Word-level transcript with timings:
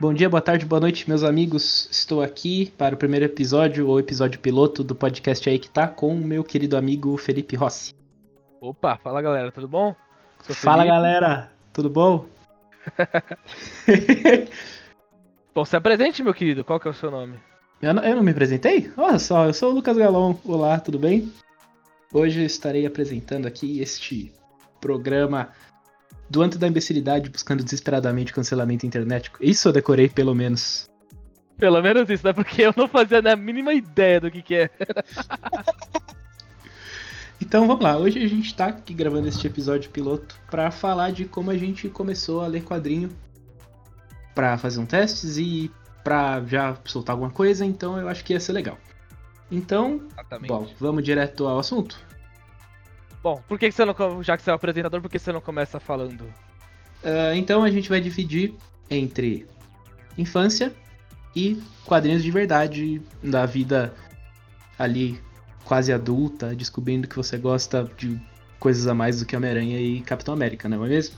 Bom 0.00 0.12
dia, 0.12 0.28
boa 0.28 0.40
tarde, 0.40 0.66
boa 0.66 0.80
noite, 0.80 1.08
meus 1.08 1.22
amigos. 1.22 1.88
Estou 1.92 2.20
aqui 2.20 2.72
para 2.76 2.96
o 2.96 2.98
primeiro 2.98 3.24
episódio, 3.24 3.86
ou 3.86 4.00
episódio 4.00 4.40
piloto 4.40 4.82
do 4.82 4.96
podcast 4.96 5.48
aí 5.48 5.60
que 5.60 5.70
tá, 5.70 5.86
com 5.86 6.12
o 6.12 6.18
meu 6.18 6.42
querido 6.42 6.76
amigo 6.76 7.16
Felipe 7.16 7.54
Rossi. 7.54 7.94
Opa, 8.60 8.96
fala 8.96 9.22
galera, 9.22 9.52
tudo 9.52 9.68
bom? 9.68 9.94
Fala 10.40 10.84
galera, 10.84 11.52
tudo 11.72 11.88
bom? 11.88 12.24
bom, 15.54 15.64
se 15.64 15.76
apresente, 15.76 16.24
meu 16.24 16.34
querido, 16.34 16.64
qual 16.64 16.80
que 16.80 16.88
é 16.88 16.90
o 16.90 16.94
seu 16.94 17.12
nome? 17.12 17.38
Eu 17.80 17.94
não, 17.94 18.02
eu 18.02 18.16
não 18.16 18.24
me 18.24 18.32
apresentei? 18.32 18.90
Olha 18.96 19.20
só, 19.20 19.46
eu 19.46 19.54
sou 19.54 19.70
o 19.70 19.74
Lucas 19.74 19.96
Galon. 19.96 20.34
Olá, 20.44 20.80
tudo 20.80 20.98
bem? 20.98 21.32
Hoje 22.12 22.42
estarei 22.42 22.86
apresentando 22.86 23.46
aqui 23.46 23.80
este 23.80 24.32
programa 24.80 25.50
do 26.30 26.40
Anto 26.40 26.58
da 26.58 26.66
Imbecilidade 26.66 27.28
buscando 27.28 27.62
desesperadamente 27.62 28.32
cancelamento 28.32 28.86
internet. 28.86 29.30
Isso 29.40 29.68
eu 29.68 29.72
decorei, 29.72 30.08
pelo 30.08 30.34
menos. 30.34 30.88
Pelo 31.58 31.82
menos 31.82 32.08
isso, 32.08 32.24
né? 32.24 32.32
Porque 32.32 32.62
eu 32.62 32.72
não 32.76 32.88
fazia 32.88 33.18
a 33.18 33.36
mínima 33.36 33.74
ideia 33.74 34.20
do 34.20 34.30
que, 34.30 34.40
que 34.40 34.54
é. 34.54 34.70
então 37.40 37.66
vamos 37.66 37.82
lá, 37.82 37.98
hoje 37.98 38.22
a 38.22 38.28
gente 38.28 38.54
tá 38.54 38.66
aqui 38.66 38.94
gravando 38.94 39.28
este 39.28 39.46
episódio 39.46 39.90
piloto 39.90 40.34
para 40.50 40.70
falar 40.70 41.10
de 41.10 41.26
como 41.26 41.50
a 41.50 41.58
gente 41.58 41.88
começou 41.88 42.40
a 42.40 42.46
ler 42.46 42.64
quadrinho 42.64 43.10
para 44.34 44.56
fazer 44.56 44.80
um 44.80 44.86
testes 44.86 45.36
e 45.36 45.70
pra 46.02 46.42
já 46.46 46.76
soltar 46.84 47.14
alguma 47.14 47.30
coisa, 47.30 47.66
então 47.66 47.98
eu 47.98 48.08
acho 48.08 48.24
que 48.24 48.32
ia 48.32 48.40
ser 48.40 48.52
legal. 48.52 48.78
Então, 49.50 50.02
Exatamente. 50.12 50.48
bom, 50.48 50.68
vamos 50.78 51.02
direto 51.02 51.46
ao 51.46 51.58
assunto? 51.58 51.98
Bom, 53.22 53.42
por 53.48 53.58
que 53.58 53.70
você 53.70 53.84
não, 53.84 54.22
já 54.22 54.36
que 54.36 54.42
você 54.42 54.50
é 54.50 54.52
o 54.52 54.56
apresentador, 54.56 55.00
por 55.00 55.10
que 55.10 55.18
você 55.18 55.32
não 55.32 55.40
começa 55.40 55.80
falando? 55.80 56.22
Uh, 57.02 57.34
então 57.34 57.62
a 57.62 57.70
gente 57.70 57.88
vai 57.88 58.00
dividir 58.00 58.54
entre 58.90 59.46
infância 60.16 60.74
e 61.34 61.60
quadrinhos 61.84 62.22
de 62.22 62.30
verdade 62.30 63.02
da 63.22 63.46
vida 63.46 63.94
ali 64.78 65.20
quase 65.64 65.92
adulta, 65.92 66.54
descobrindo 66.54 67.06
que 67.06 67.16
você 67.16 67.36
gosta 67.36 67.88
de 67.96 68.18
coisas 68.58 68.86
a 68.86 68.94
mais 68.94 69.20
do 69.20 69.26
que 69.26 69.36
Homem-Aranha 69.36 69.78
e 69.80 70.00
Capitão 70.00 70.34
América, 70.34 70.68
não 70.68 70.84
é 70.84 70.88
mesmo? 70.88 71.16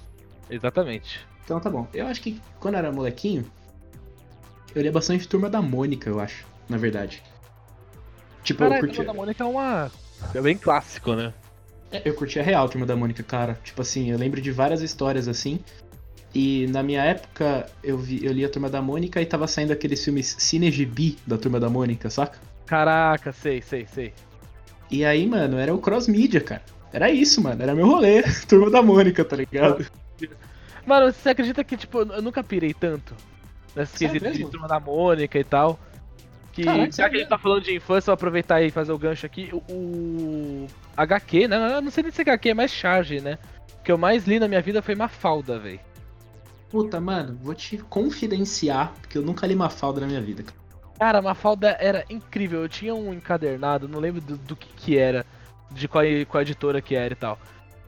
Exatamente. 0.48 1.20
Então 1.44 1.60
tá 1.60 1.70
bom. 1.70 1.88
Eu 1.94 2.06
acho 2.06 2.20
que 2.20 2.40
quando 2.58 2.74
eu 2.74 2.78
era 2.78 2.92
molequinho, 2.92 3.50
eu 4.74 4.82
lia 4.82 4.92
bastante 4.92 5.28
Turma 5.28 5.48
da 5.48 5.62
Mônica, 5.62 6.08
eu 6.08 6.20
acho, 6.20 6.46
na 6.68 6.76
verdade. 6.76 7.22
Tipo, 8.42 8.60
Caraca, 8.60 8.76
eu 8.76 8.80
curti... 8.80 8.96
Turma 8.96 9.12
da 9.12 9.18
Mônica 9.18 9.44
é 9.44 9.46
uma. 9.46 9.90
É 10.34 10.40
bem 10.40 10.56
clássico, 10.56 11.14
né? 11.14 11.32
É, 11.92 12.02
eu 12.04 12.14
curti 12.14 12.38
a 12.38 12.42
real 12.42 12.68
Turma 12.68 12.86
da 12.86 12.96
Mônica, 12.96 13.22
cara. 13.22 13.58
Tipo 13.64 13.82
assim, 13.82 14.10
eu 14.10 14.18
lembro 14.18 14.40
de 14.40 14.50
várias 14.50 14.80
histórias 14.80 15.28
assim. 15.28 15.60
E 16.32 16.66
na 16.68 16.82
minha 16.82 17.02
época, 17.02 17.68
eu, 17.82 17.98
vi, 17.98 18.24
eu 18.24 18.32
li 18.32 18.44
a 18.44 18.48
Turma 18.48 18.70
da 18.70 18.80
Mônica 18.80 19.20
e 19.20 19.26
tava 19.26 19.46
saindo 19.48 19.72
aqueles 19.72 20.04
filmes 20.04 20.36
Cinegibi 20.38 21.18
da 21.26 21.36
Turma 21.36 21.58
da 21.58 21.68
Mônica, 21.68 22.08
saca? 22.08 22.38
Caraca, 22.66 23.32
sei, 23.32 23.60
sei, 23.60 23.86
sei. 23.92 24.12
E 24.90 25.04
aí, 25.04 25.26
mano, 25.26 25.58
era 25.58 25.74
o 25.74 25.78
cross 25.78 26.06
media, 26.06 26.40
cara. 26.40 26.62
Era 26.92 27.10
isso, 27.10 27.42
mano. 27.42 27.62
Era 27.62 27.74
meu 27.74 27.86
rolê. 27.86 28.22
Turma 28.48 28.70
da 28.70 28.82
Mônica, 28.82 29.24
tá 29.24 29.36
ligado? 29.36 29.86
Mano, 30.86 31.12
você 31.12 31.30
acredita 31.30 31.64
que, 31.64 31.76
tipo, 31.76 32.00
eu 32.00 32.22
nunca 32.22 32.42
pirei 32.42 32.72
tanto? 32.72 33.14
nessa 33.74 33.96
quesito 33.96 34.30
de 34.30 34.44
turma 34.46 34.68
da 34.68 34.80
Mônica 34.80 35.38
e 35.38 35.44
tal. 35.44 35.78
Que 36.60 36.66
Caraca, 36.66 36.92
já 36.92 37.08
que 37.08 37.16
a 37.16 37.18
gente 37.20 37.28
tá 37.28 37.38
falando 37.38 37.62
de 37.62 37.74
infância, 37.74 38.10
vou 38.10 38.14
aproveitar 38.14 38.60
e 38.62 38.70
fazer 38.70 38.92
o 38.92 38.98
gancho 38.98 39.24
aqui. 39.24 39.48
O, 39.50 39.62
o 39.72 40.66
HQ, 40.94 41.48
né? 41.48 41.76
Eu 41.76 41.80
não 41.80 41.90
sei 41.90 42.02
nem 42.02 42.12
se 42.12 42.20
HQ 42.20 42.50
é 42.50 42.54
mais 42.54 42.70
charge, 42.70 43.20
né? 43.20 43.38
O 43.78 43.82
que 43.82 43.90
eu 43.90 43.96
mais 43.96 44.26
li 44.26 44.38
na 44.38 44.46
minha 44.46 44.60
vida 44.60 44.82
foi 44.82 44.94
Mafalda, 44.94 45.58
velho. 45.58 45.80
Puta, 46.68 47.00
mano, 47.00 47.38
vou 47.40 47.54
te 47.54 47.78
confidenciar, 47.78 48.92
porque 49.00 49.16
eu 49.16 49.22
nunca 49.22 49.46
li 49.46 49.56
Mafalda 49.56 50.02
na 50.02 50.06
minha 50.06 50.20
vida. 50.20 50.44
Cara, 50.98 51.22
Mafalda 51.22 51.78
era 51.80 52.04
incrível. 52.10 52.60
Eu 52.60 52.68
tinha 52.68 52.94
um 52.94 53.14
encadernado, 53.14 53.88
não 53.88 53.98
lembro 53.98 54.20
do, 54.20 54.36
do 54.36 54.54
que 54.54 54.68
que 54.74 54.98
era, 54.98 55.24
de 55.70 55.88
qual, 55.88 56.04
qual 56.28 56.42
editora 56.42 56.82
que 56.82 56.94
era 56.94 57.14
e 57.14 57.16
tal. 57.16 57.38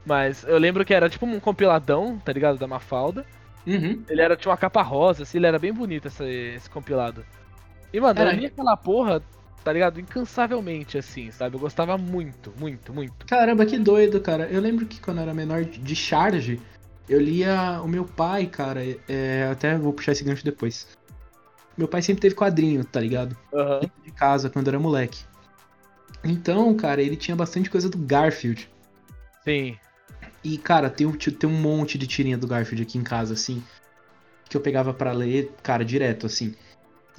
Mas 0.03 0.43
eu 0.43 0.57
lembro 0.57 0.83
que 0.83 0.95
era 0.95 1.07
tipo 1.07 1.27
um 1.27 1.39
compiladão, 1.39 2.17
tá 2.17 2.33
ligado? 2.33 2.57
Da 2.57 2.67
Mafalda. 2.67 3.23
Uhum. 3.67 4.03
Ele 4.09 4.21
era, 4.21 4.35
tinha 4.35 4.51
uma 4.51 4.57
capa 4.57 4.81
rosa, 4.81 5.23
assim, 5.23 5.37
ele 5.37 5.47
era 5.47 5.59
bem 5.59 5.71
bonito 5.71 6.07
esse, 6.07 6.25
esse 6.55 6.69
compilado. 6.69 7.23
E, 7.93 7.99
mano, 8.01 8.19
era... 8.19 8.33
eu 8.33 8.39
li 8.39 8.45
aquela 8.47 8.75
porra, 8.75 9.21
tá 9.63 9.71
ligado? 9.71 9.99
Incansavelmente, 9.99 10.97
assim, 10.97 11.29
sabe? 11.31 11.55
Eu 11.55 11.59
gostava 11.59 11.97
muito, 11.97 12.51
muito, 12.59 12.91
muito. 12.91 13.25
Caramba, 13.27 13.65
que 13.65 13.77
doido, 13.77 14.19
cara. 14.19 14.47
Eu 14.49 14.59
lembro 14.59 14.85
que 14.85 14.99
quando 14.99 15.17
eu 15.17 15.23
era 15.23 15.33
menor 15.33 15.63
de 15.63 15.95
charge, 15.95 16.59
eu 17.07 17.21
lia 17.21 17.79
o 17.83 17.87
meu 17.87 18.03
pai, 18.03 18.47
cara. 18.47 18.81
É, 19.07 19.47
até 19.51 19.77
vou 19.77 19.93
puxar 19.93 20.13
esse 20.13 20.23
gancho 20.23 20.43
depois. 20.43 20.87
Meu 21.77 21.87
pai 21.87 22.01
sempre 22.01 22.21
teve 22.21 22.35
quadrinho, 22.35 22.83
tá 22.83 22.99
ligado? 22.99 23.37
Uhum. 23.51 23.89
De 24.03 24.11
casa, 24.11 24.49
quando 24.49 24.67
era 24.67 24.79
moleque. 24.79 25.23
Então, 26.23 26.73
cara, 26.75 27.01
ele 27.01 27.15
tinha 27.15 27.35
bastante 27.35 27.69
coisa 27.69 27.89
do 27.89 27.97
Garfield. 27.97 28.69
Sim. 29.43 29.77
E, 30.43 30.57
cara, 30.57 30.89
tem, 30.89 31.09
tem 31.11 31.49
um 31.49 31.61
monte 31.61 31.97
de 31.97 32.07
tirinha 32.07 32.37
do 32.37 32.47
Garfield 32.47 32.83
aqui 32.83 32.97
em 32.97 33.03
casa, 33.03 33.33
assim. 33.33 33.63
Que 34.49 34.57
eu 34.57 34.61
pegava 34.61 34.93
para 34.93 35.11
ler, 35.11 35.51
cara, 35.61 35.83
direto, 35.83 36.25
assim. 36.25 36.55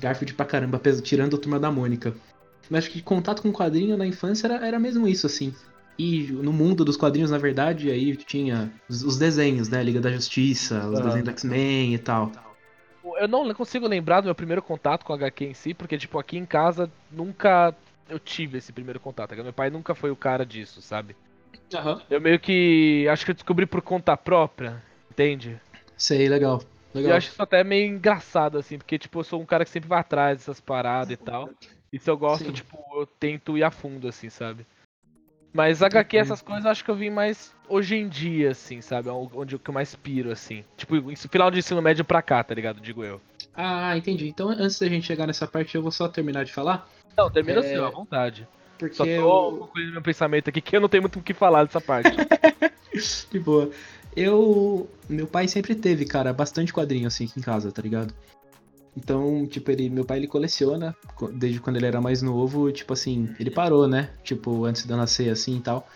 Garfield 0.00 0.34
pra 0.34 0.46
caramba, 0.46 0.80
tirando 1.02 1.36
a 1.36 1.38
turma 1.38 1.58
da 1.58 1.70
Mônica. 1.70 2.14
Mas 2.70 2.84
acho 2.84 2.92
que 2.92 3.02
contato 3.02 3.42
com 3.42 3.52
quadrinho 3.52 3.96
na 3.96 4.06
infância 4.06 4.46
era, 4.46 4.66
era 4.66 4.78
mesmo 4.78 5.06
isso, 5.06 5.26
assim. 5.26 5.54
E 5.98 6.24
no 6.32 6.52
mundo 6.52 6.84
dos 6.84 6.96
quadrinhos, 6.96 7.30
na 7.30 7.38
verdade, 7.38 7.90
aí 7.90 8.16
tinha 8.16 8.72
os, 8.88 9.02
os 9.04 9.16
desenhos, 9.16 9.68
né? 9.68 9.82
Liga 9.82 10.00
da 10.00 10.10
Justiça, 10.10 10.88
os 10.88 11.00
desenhos 11.00 11.24
do 11.24 11.30
X-Men 11.30 11.94
e 11.94 11.98
tal. 11.98 12.32
Eu 13.18 13.28
não 13.28 13.52
consigo 13.54 13.86
lembrar 13.86 14.20
do 14.20 14.24
meu 14.24 14.34
primeiro 14.34 14.62
contato 14.62 15.04
com 15.04 15.12
a 15.12 15.16
HQ 15.16 15.44
em 15.44 15.54
si, 15.54 15.74
porque, 15.74 15.96
tipo, 15.96 16.18
aqui 16.18 16.36
em 16.36 16.46
casa 16.46 16.90
nunca 17.12 17.74
eu 18.08 18.18
tive 18.18 18.58
esse 18.58 18.72
primeiro 18.72 18.98
contato. 18.98 19.34
Meu 19.36 19.52
pai 19.52 19.70
nunca 19.70 19.94
foi 19.94 20.10
o 20.10 20.16
cara 20.16 20.44
disso, 20.44 20.82
sabe? 20.82 21.14
Uhum. 21.72 22.00
Eu 22.10 22.20
meio 22.20 22.40
que. 22.40 23.06
Acho 23.08 23.24
que 23.24 23.30
eu 23.30 23.34
descobri 23.34 23.66
por 23.66 23.80
conta 23.80 24.16
própria, 24.16 24.82
entende? 25.10 25.60
Sei, 25.96 26.28
legal. 26.28 26.62
Legal. 26.94 27.12
eu 27.12 27.16
acho 27.16 27.28
isso 27.28 27.42
até 27.42 27.62
meio 27.64 27.92
engraçado, 27.92 28.58
assim, 28.58 28.78
porque, 28.78 28.98
tipo, 28.98 29.20
eu 29.20 29.24
sou 29.24 29.40
um 29.40 29.46
cara 29.46 29.64
que 29.64 29.70
sempre 29.70 29.88
vai 29.88 30.00
atrás 30.00 30.38
dessas 30.38 30.60
paradas 30.60 31.10
e 31.10 31.16
tal. 31.16 31.50
E 31.92 31.98
se 31.98 32.10
eu 32.10 32.16
gosto, 32.16 32.46
Sim. 32.46 32.52
tipo, 32.52 32.78
eu 32.94 33.06
tento 33.06 33.56
ir 33.56 33.62
a 33.62 33.70
fundo, 33.70 34.08
assim, 34.08 34.28
sabe? 34.28 34.66
Mas 35.52 35.82
HQ, 35.82 36.16
essas 36.16 36.42
coisas, 36.42 36.64
eu 36.64 36.70
acho 36.72 36.84
que 36.84 36.90
eu 36.90 36.96
vim 36.96 37.10
mais 37.10 37.54
hoje 37.68 37.94
em 37.94 38.08
dia, 38.08 38.50
assim, 38.50 38.80
sabe? 38.80 39.08
Onde 39.08 39.54
eu 39.54 39.60
mais 39.72 39.94
piro, 39.94 40.32
assim. 40.32 40.64
Tipo, 40.76 40.96
final 41.28 41.50
de 41.50 41.60
ensino 41.60 41.80
médio 41.80 42.04
pra 42.04 42.20
cá, 42.20 42.42
tá 42.42 42.52
ligado? 42.52 42.80
Digo 42.80 43.04
eu. 43.04 43.20
Ah, 43.54 43.96
entendi. 43.96 44.26
Então, 44.26 44.48
antes 44.48 44.80
da 44.80 44.88
gente 44.88 45.06
chegar 45.06 45.28
nessa 45.28 45.46
parte, 45.46 45.76
eu 45.76 45.82
vou 45.82 45.92
só 45.92 46.08
terminar 46.08 46.44
de 46.44 46.52
falar. 46.52 46.88
Não, 47.16 47.30
termina 47.30 47.60
é... 47.60 47.64
assim, 47.64 47.76
à 47.76 47.88
vontade. 47.88 48.48
Porque 48.76 48.96
Só 48.96 49.04
tô 49.04 49.10
eu... 49.10 49.58
concluindo 49.60 49.92
meu 49.92 50.02
pensamento 50.02 50.48
aqui 50.50 50.60
que 50.60 50.76
eu 50.76 50.80
não 50.80 50.88
tenho 50.88 51.04
muito 51.04 51.20
o 51.20 51.22
que 51.22 51.32
falar 51.32 51.64
dessa 51.64 51.80
parte. 51.80 52.10
de 53.30 53.38
boa. 53.38 53.70
Eu. 54.16 54.88
Meu 55.08 55.26
pai 55.26 55.48
sempre 55.48 55.74
teve, 55.74 56.04
cara, 56.04 56.32
bastante 56.32 56.72
quadrinho 56.72 57.06
assim 57.06 57.24
aqui 57.24 57.38
em 57.38 57.42
casa, 57.42 57.70
tá 57.72 57.82
ligado? 57.82 58.14
Então, 58.96 59.46
tipo, 59.46 59.70
ele, 59.70 59.90
meu 59.90 60.04
pai 60.04 60.18
ele 60.18 60.28
coleciona 60.28 60.94
desde 61.32 61.60
quando 61.60 61.76
ele 61.76 61.86
era 61.86 62.00
mais 62.00 62.22
novo, 62.22 62.70
tipo 62.70 62.92
assim, 62.92 63.34
ele 63.40 63.50
parou, 63.50 63.88
né? 63.88 64.10
Tipo, 64.22 64.64
antes 64.64 64.86
de 64.86 64.92
eu 64.92 64.96
nascer 64.96 65.30
assim 65.30 65.56
e 65.56 65.60
tal. 65.60 65.88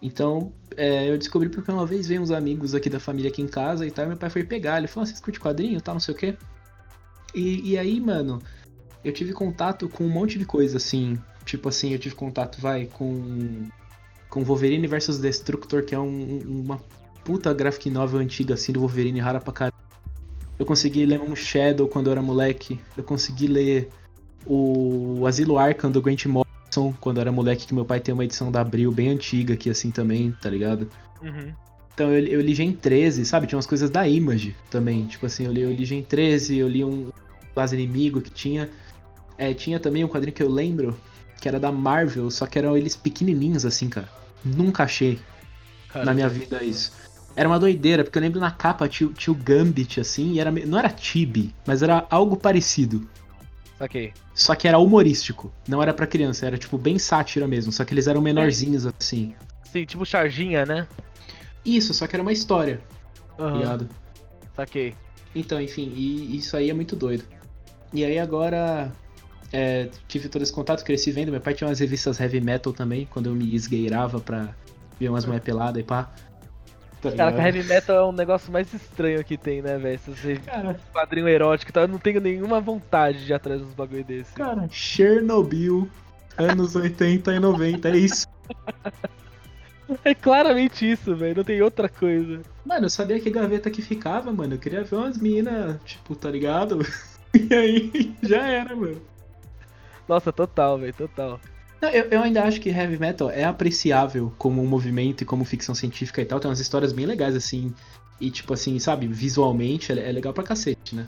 Então, 0.00 0.52
é, 0.76 1.10
eu 1.10 1.18
descobri 1.18 1.48
porque 1.48 1.70
uma 1.70 1.86
vez 1.86 2.08
veio 2.08 2.22
uns 2.22 2.30
amigos 2.30 2.74
aqui 2.74 2.88
da 2.88 2.98
família 2.98 3.30
aqui 3.30 3.42
em 3.42 3.46
casa 3.46 3.86
e 3.86 3.90
tal, 3.90 4.06
e 4.06 4.08
meu 4.08 4.16
pai 4.16 4.30
foi 4.30 4.42
pegar, 4.42 4.78
ele 4.78 4.88
falou, 4.88 5.04
ah, 5.04 5.06
vocês 5.06 5.20
curtem 5.20 5.40
quadrinho 5.40 5.80
tal, 5.80 5.94
não 5.94 6.00
sei 6.00 6.14
o 6.14 6.16
quê. 6.16 6.36
E, 7.34 7.72
e 7.72 7.78
aí, 7.78 8.00
mano, 8.00 8.42
eu 9.04 9.12
tive 9.12 9.32
contato 9.32 9.88
com 9.88 10.04
um 10.04 10.10
monte 10.10 10.38
de 10.38 10.46
coisa, 10.46 10.78
assim, 10.78 11.18
Tipo 11.44 11.68
assim, 11.68 11.92
eu 11.92 11.98
tive 11.98 12.14
contato, 12.14 12.60
vai, 12.60 12.86
com. 12.86 13.68
Com 14.28 14.44
Wolverine 14.44 14.86
vs 14.86 15.18
Destructor, 15.18 15.84
que 15.84 15.94
é 15.94 15.98
um, 15.98 16.38
uma 16.38 16.80
puta 17.24 17.52
graphic 17.52 17.90
novel 17.90 18.20
antiga, 18.20 18.54
assim, 18.54 18.72
do 18.72 18.80
Wolverine, 18.80 19.20
rara 19.20 19.40
pra 19.40 19.52
caralho. 19.52 19.74
Eu 20.58 20.66
consegui 20.66 21.04
ler 21.06 21.20
um 21.20 21.34
Shadow 21.34 21.88
quando 21.88 22.06
eu 22.06 22.12
era 22.12 22.22
moleque. 22.22 22.80
Eu 22.96 23.02
consegui 23.02 23.46
ler 23.46 23.88
o 24.46 25.24
Asilo 25.26 25.58
Arkham 25.58 25.90
do 25.90 26.00
Grant 26.00 26.26
Morrison 26.26 26.94
quando 27.00 27.18
eu 27.18 27.22
era 27.22 27.32
moleque, 27.32 27.66
que 27.66 27.74
meu 27.74 27.84
pai 27.84 28.00
tem 28.00 28.14
uma 28.14 28.24
edição 28.24 28.50
da 28.50 28.60
Abril 28.60 28.92
bem 28.92 29.08
antiga 29.08 29.54
aqui, 29.54 29.70
assim, 29.70 29.90
também, 29.90 30.32
tá 30.40 30.48
ligado? 30.48 30.88
Uhum. 31.22 31.52
Então 31.94 32.10
eu, 32.12 32.24
eu 32.26 32.40
li 32.40 32.54
Gen 32.54 32.72
13, 32.72 33.24
sabe? 33.24 33.46
Tinha 33.46 33.56
umas 33.56 33.66
coisas 33.66 33.90
da 33.90 34.06
Image 34.08 34.56
também. 34.70 35.06
Tipo 35.06 35.26
assim, 35.26 35.44
eu 35.44 35.52
li, 35.52 35.60
eu 35.60 35.72
li 35.72 35.84
Gen 35.84 36.02
13, 36.02 36.56
eu 36.58 36.68
li 36.68 36.84
um 36.84 37.10
Quase 37.54 37.76
Inimigo 37.76 38.20
que 38.20 38.30
tinha. 38.30 38.70
É, 39.36 39.52
tinha 39.52 39.78
também 39.78 40.04
um 40.04 40.08
quadrinho 40.08 40.34
que 40.34 40.42
eu 40.42 40.48
lembro, 40.48 40.98
que 41.40 41.48
era 41.48 41.58
da 41.58 41.72
Marvel, 41.72 42.30
só 42.30 42.46
que 42.46 42.58
eram 42.58 42.76
eles 42.76 42.96
pequenininhos 42.96 43.66
assim, 43.66 43.88
cara. 43.88 44.08
Nunca 44.44 44.84
achei 44.84 45.18
Caramba. 45.88 46.10
na 46.10 46.14
minha 46.14 46.28
vida 46.28 46.62
isso. 46.62 46.92
Era 47.34 47.48
uma 47.48 47.58
doideira, 47.58 48.04
porque 48.04 48.18
eu 48.18 48.22
lembro 48.22 48.40
na 48.40 48.50
capa 48.50 48.88
tinha, 48.88 49.10
tinha 49.10 49.32
o 49.32 49.36
Gambit, 49.36 50.00
assim, 50.00 50.32
e 50.32 50.40
era, 50.40 50.50
não 50.50 50.78
era 50.78 50.90
Tibi, 50.90 51.54
mas 51.66 51.82
era 51.82 52.06
algo 52.10 52.36
parecido. 52.36 53.08
Ok. 53.80 54.12
Só 54.34 54.54
que 54.54 54.68
era 54.68 54.78
humorístico, 54.78 55.52
não 55.66 55.82
era 55.82 55.92
pra 55.92 56.06
criança, 56.06 56.46
era 56.46 56.58
tipo 56.58 56.78
bem 56.78 56.98
sátira 56.98 57.48
mesmo, 57.48 57.72
só 57.72 57.84
que 57.84 57.94
eles 57.94 58.06
eram 58.06 58.20
menorzinhos 58.20 58.86
assim. 58.86 59.34
Sim, 59.64 59.84
tipo 59.84 60.04
charginha, 60.04 60.66
né? 60.66 60.86
Isso, 61.64 61.94
só 61.94 62.06
que 62.06 62.14
era 62.14 62.22
uma 62.22 62.32
história, 62.32 62.80
tá 63.36 63.50
ligado? 63.50 63.88
Saquei. 64.54 64.94
Então, 65.34 65.60
enfim, 65.60 65.92
e 65.94 66.36
isso 66.36 66.56
aí 66.56 66.70
é 66.70 66.74
muito 66.74 66.94
doido. 66.94 67.24
E 67.92 68.04
aí 68.04 68.18
agora 68.18 68.92
é, 69.52 69.88
tive 70.08 70.28
todo 70.28 70.42
esse 70.42 70.52
contato, 70.52 70.84
cresci 70.84 71.10
vendo. 71.10 71.30
Meu 71.30 71.40
pai 71.40 71.54
tinha 71.54 71.68
umas 71.68 71.78
revistas 71.78 72.20
heavy 72.20 72.40
metal 72.40 72.72
também, 72.72 73.06
quando 73.06 73.26
eu 73.26 73.34
me 73.34 73.54
esgueirava 73.54 74.20
pra 74.20 74.54
ver 74.98 75.08
umas 75.08 75.24
mulheres 75.24 75.44
peladas 75.44 75.82
e 75.82 75.84
pá. 75.84 76.10
Tá 77.02 77.10
Cara, 77.10 77.30
ligado? 77.30 77.46
heavy 77.46 77.64
metal 77.64 77.96
é 77.96 78.06
um 78.06 78.12
negócio 78.12 78.52
mais 78.52 78.72
estranho 78.72 79.24
que 79.24 79.36
tem, 79.36 79.60
né, 79.60 79.76
velho? 79.76 80.00
Cara, 80.46 80.80
quadrinho 80.92 81.28
erótico 81.28 81.70
e 81.70 81.74
tal. 81.74 81.82
Eu 81.82 81.88
não 81.88 81.98
tenho 81.98 82.20
nenhuma 82.20 82.60
vontade 82.60 83.24
de 83.24 83.32
ir 83.32 83.34
atrás 83.34 83.60
dos 83.60 83.74
bagulho 83.74 84.04
desse. 84.04 84.32
cara, 84.32 84.68
Chernobyl, 84.70 85.88
anos 86.38 86.76
80 86.76 87.34
e 87.34 87.38
90, 87.40 87.88
é 87.88 87.96
isso. 87.96 88.26
É 90.04 90.14
claramente 90.14 90.90
isso, 90.90 91.14
velho. 91.14 91.36
Não 91.36 91.44
tem 91.44 91.60
outra 91.60 91.86
coisa. 91.86 92.40
Mano, 92.64 92.86
eu 92.86 92.90
sabia 92.90 93.20
que 93.20 93.28
gaveta 93.30 93.70
que 93.70 93.82
ficava, 93.82 94.32
mano. 94.32 94.54
Eu 94.54 94.58
queria 94.58 94.82
ver 94.84 94.96
umas 94.96 95.18
minas, 95.18 95.78
tipo, 95.84 96.14
tá 96.14 96.30
ligado? 96.30 96.78
E 97.34 97.54
aí, 97.54 98.14
já 98.22 98.46
era, 98.46 98.76
mano. 98.76 99.00
Nossa, 100.06 100.30
total, 100.30 100.78
velho, 100.78 100.92
total. 100.92 101.40
Eu, 101.90 102.04
eu 102.10 102.22
ainda 102.22 102.44
acho 102.44 102.60
que 102.60 102.68
heavy 102.68 102.98
metal 102.98 103.28
é 103.30 103.44
apreciável 103.44 104.32
como 104.38 104.62
um 104.62 104.66
movimento 104.66 105.22
e 105.22 105.24
como 105.24 105.44
ficção 105.44 105.74
científica 105.74 106.22
e 106.22 106.24
tal. 106.24 106.38
Tem 106.38 106.48
umas 106.48 106.60
histórias 106.60 106.92
bem 106.92 107.06
legais, 107.06 107.34
assim. 107.34 107.74
E, 108.20 108.30
tipo 108.30 108.52
assim, 108.54 108.78
sabe, 108.78 109.06
visualmente 109.08 109.90
é, 109.92 110.08
é 110.08 110.12
legal 110.12 110.32
pra 110.32 110.44
cacete, 110.44 110.94
né? 110.94 111.06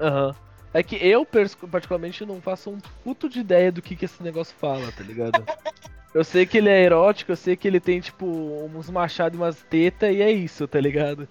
Aham. 0.00 0.34
É 0.74 0.82
que 0.82 0.96
eu, 0.96 1.26
particularmente, 1.26 2.24
não 2.24 2.40
faço 2.40 2.70
um 2.70 2.78
puto 3.04 3.28
de 3.28 3.40
ideia 3.40 3.70
do 3.70 3.82
que, 3.82 3.94
que 3.94 4.06
esse 4.06 4.22
negócio 4.22 4.54
fala, 4.58 4.90
tá 4.92 5.02
ligado? 5.04 5.44
eu 6.14 6.24
sei 6.24 6.46
que 6.46 6.56
ele 6.56 6.70
é 6.70 6.82
erótico, 6.82 7.32
eu 7.32 7.36
sei 7.36 7.56
que 7.56 7.68
ele 7.68 7.78
tem, 7.78 8.00
tipo, 8.00 8.24
uns 8.26 8.88
machados 8.88 9.38
e 9.38 9.42
umas 9.42 9.62
tetas, 9.64 10.14
e 10.14 10.22
é 10.22 10.30
isso, 10.30 10.66
tá 10.66 10.80
ligado? 10.80 11.28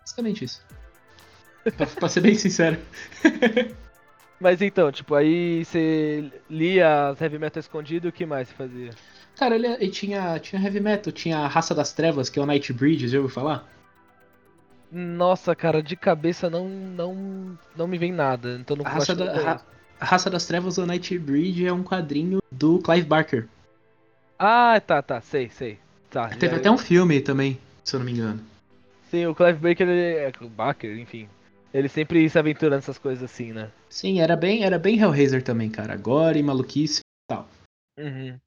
Basicamente 0.00 0.44
isso. 0.44 0.66
pra, 1.76 1.86
pra 1.86 2.08
ser 2.08 2.20
bem 2.20 2.34
sincero. 2.34 2.78
Mas 4.40 4.62
então, 4.62 4.92
tipo, 4.92 5.14
aí 5.14 5.64
você 5.64 6.30
lia 6.48 7.08
as 7.08 7.20
heavy 7.20 7.38
metal 7.38 7.60
escondido 7.60 8.06
e 8.06 8.10
o 8.10 8.12
que 8.12 8.24
mais 8.24 8.48
você 8.48 8.54
fazia? 8.54 8.90
Cara, 9.36 9.54
ele, 9.56 9.66
ele 9.66 9.88
tinha, 9.90 10.38
tinha 10.38 10.60
heavy 10.62 10.80
metal, 10.80 11.12
tinha 11.12 11.38
a 11.38 11.46
Raça 11.48 11.74
das 11.74 11.92
Trevas, 11.92 12.28
que 12.28 12.38
é 12.38 12.42
o 12.42 12.46
Nightbreed, 12.46 13.08
já 13.08 13.18
ouviu 13.18 13.32
falar? 13.34 13.66
Nossa, 14.90 15.54
cara, 15.54 15.82
de 15.82 15.96
cabeça 15.96 16.48
não 16.48 16.68
não 16.68 17.58
não 17.76 17.86
me 17.86 17.98
vem 17.98 18.12
nada. 18.12 18.56
Então 18.60 18.76
não 18.76 18.86
A 18.86 18.88
Raça, 18.88 19.14
da. 19.14 19.38
Ra- 19.38 19.60
a 20.00 20.04
Raça 20.04 20.30
das 20.30 20.46
Trevas, 20.46 20.78
o 20.78 20.86
Nightbreed, 20.86 21.66
é 21.66 21.72
um 21.72 21.82
quadrinho 21.82 22.38
do 22.50 22.78
Clive 22.78 23.06
Barker. 23.06 23.46
Ah, 24.38 24.80
tá, 24.80 25.02
tá, 25.02 25.20
sei, 25.20 25.50
sei. 25.50 25.78
Tá, 26.10 26.28
Teve 26.28 26.52
já- 26.54 26.56
até 26.56 26.70
um 26.70 26.78
filme 26.78 27.20
também, 27.20 27.58
se 27.84 27.94
eu 27.94 27.98
não 28.00 28.06
me 28.06 28.12
engano. 28.12 28.40
Sim, 29.10 29.26
o 29.26 29.34
Clive 29.34 29.58
Baker, 29.58 29.88
ele 29.88 30.16
é. 30.16 30.32
Baker, 30.48 30.98
enfim. 30.98 31.28
Ele 31.72 31.88
sempre 31.88 32.28
se 32.28 32.38
aventura 32.38 32.76
nessas 32.76 32.98
coisas 32.98 33.22
assim, 33.24 33.52
né? 33.52 33.70
Sim, 33.90 34.20
era 34.20 34.34
bem, 34.36 34.64
era 34.64 34.78
bem 34.78 34.98
Hellraiser 34.98 35.42
também, 35.42 35.70
cara. 35.70 35.92
Agora 35.92 36.38
e 36.38 36.42
maluquice 36.42 37.00
e 37.00 37.32
tal. 37.34 37.46
Uhum. 37.98 38.38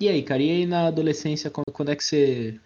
E 0.00 0.08
aí, 0.08 0.22
cara, 0.22 0.42
e 0.42 0.50
aí 0.50 0.66
na 0.66 0.86
adolescência, 0.88 1.50
quando, 1.50 1.90
é 1.90 1.96
que 1.96 2.02
você. 2.04 2.58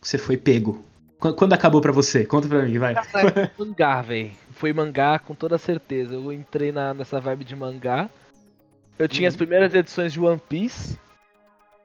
Você 0.00 0.16
foi 0.18 0.36
pego? 0.36 0.84
Quando, 1.18 1.52
acabou 1.52 1.80
pra 1.80 1.90
você? 1.90 2.24
Conta 2.24 2.46
pra 2.46 2.62
mim, 2.62 2.78
vai. 2.78 2.94
mangá, 3.58 4.00
velho. 4.02 4.30
Foi 4.52 4.72
mangá 4.72 5.18
com 5.18 5.34
toda 5.34 5.58
certeza. 5.58 6.14
Eu 6.14 6.32
entrei 6.32 6.70
na, 6.70 6.94
nessa 6.94 7.20
vibe 7.20 7.44
de 7.44 7.56
mangá. 7.56 8.08
Eu 8.96 9.08
tinha 9.08 9.28
as 9.28 9.34
Uhum. 9.34 9.38
primeiras 9.38 9.74
edições 9.74 10.12
de 10.12 10.20
One 10.20 10.40
Piece. 10.48 10.96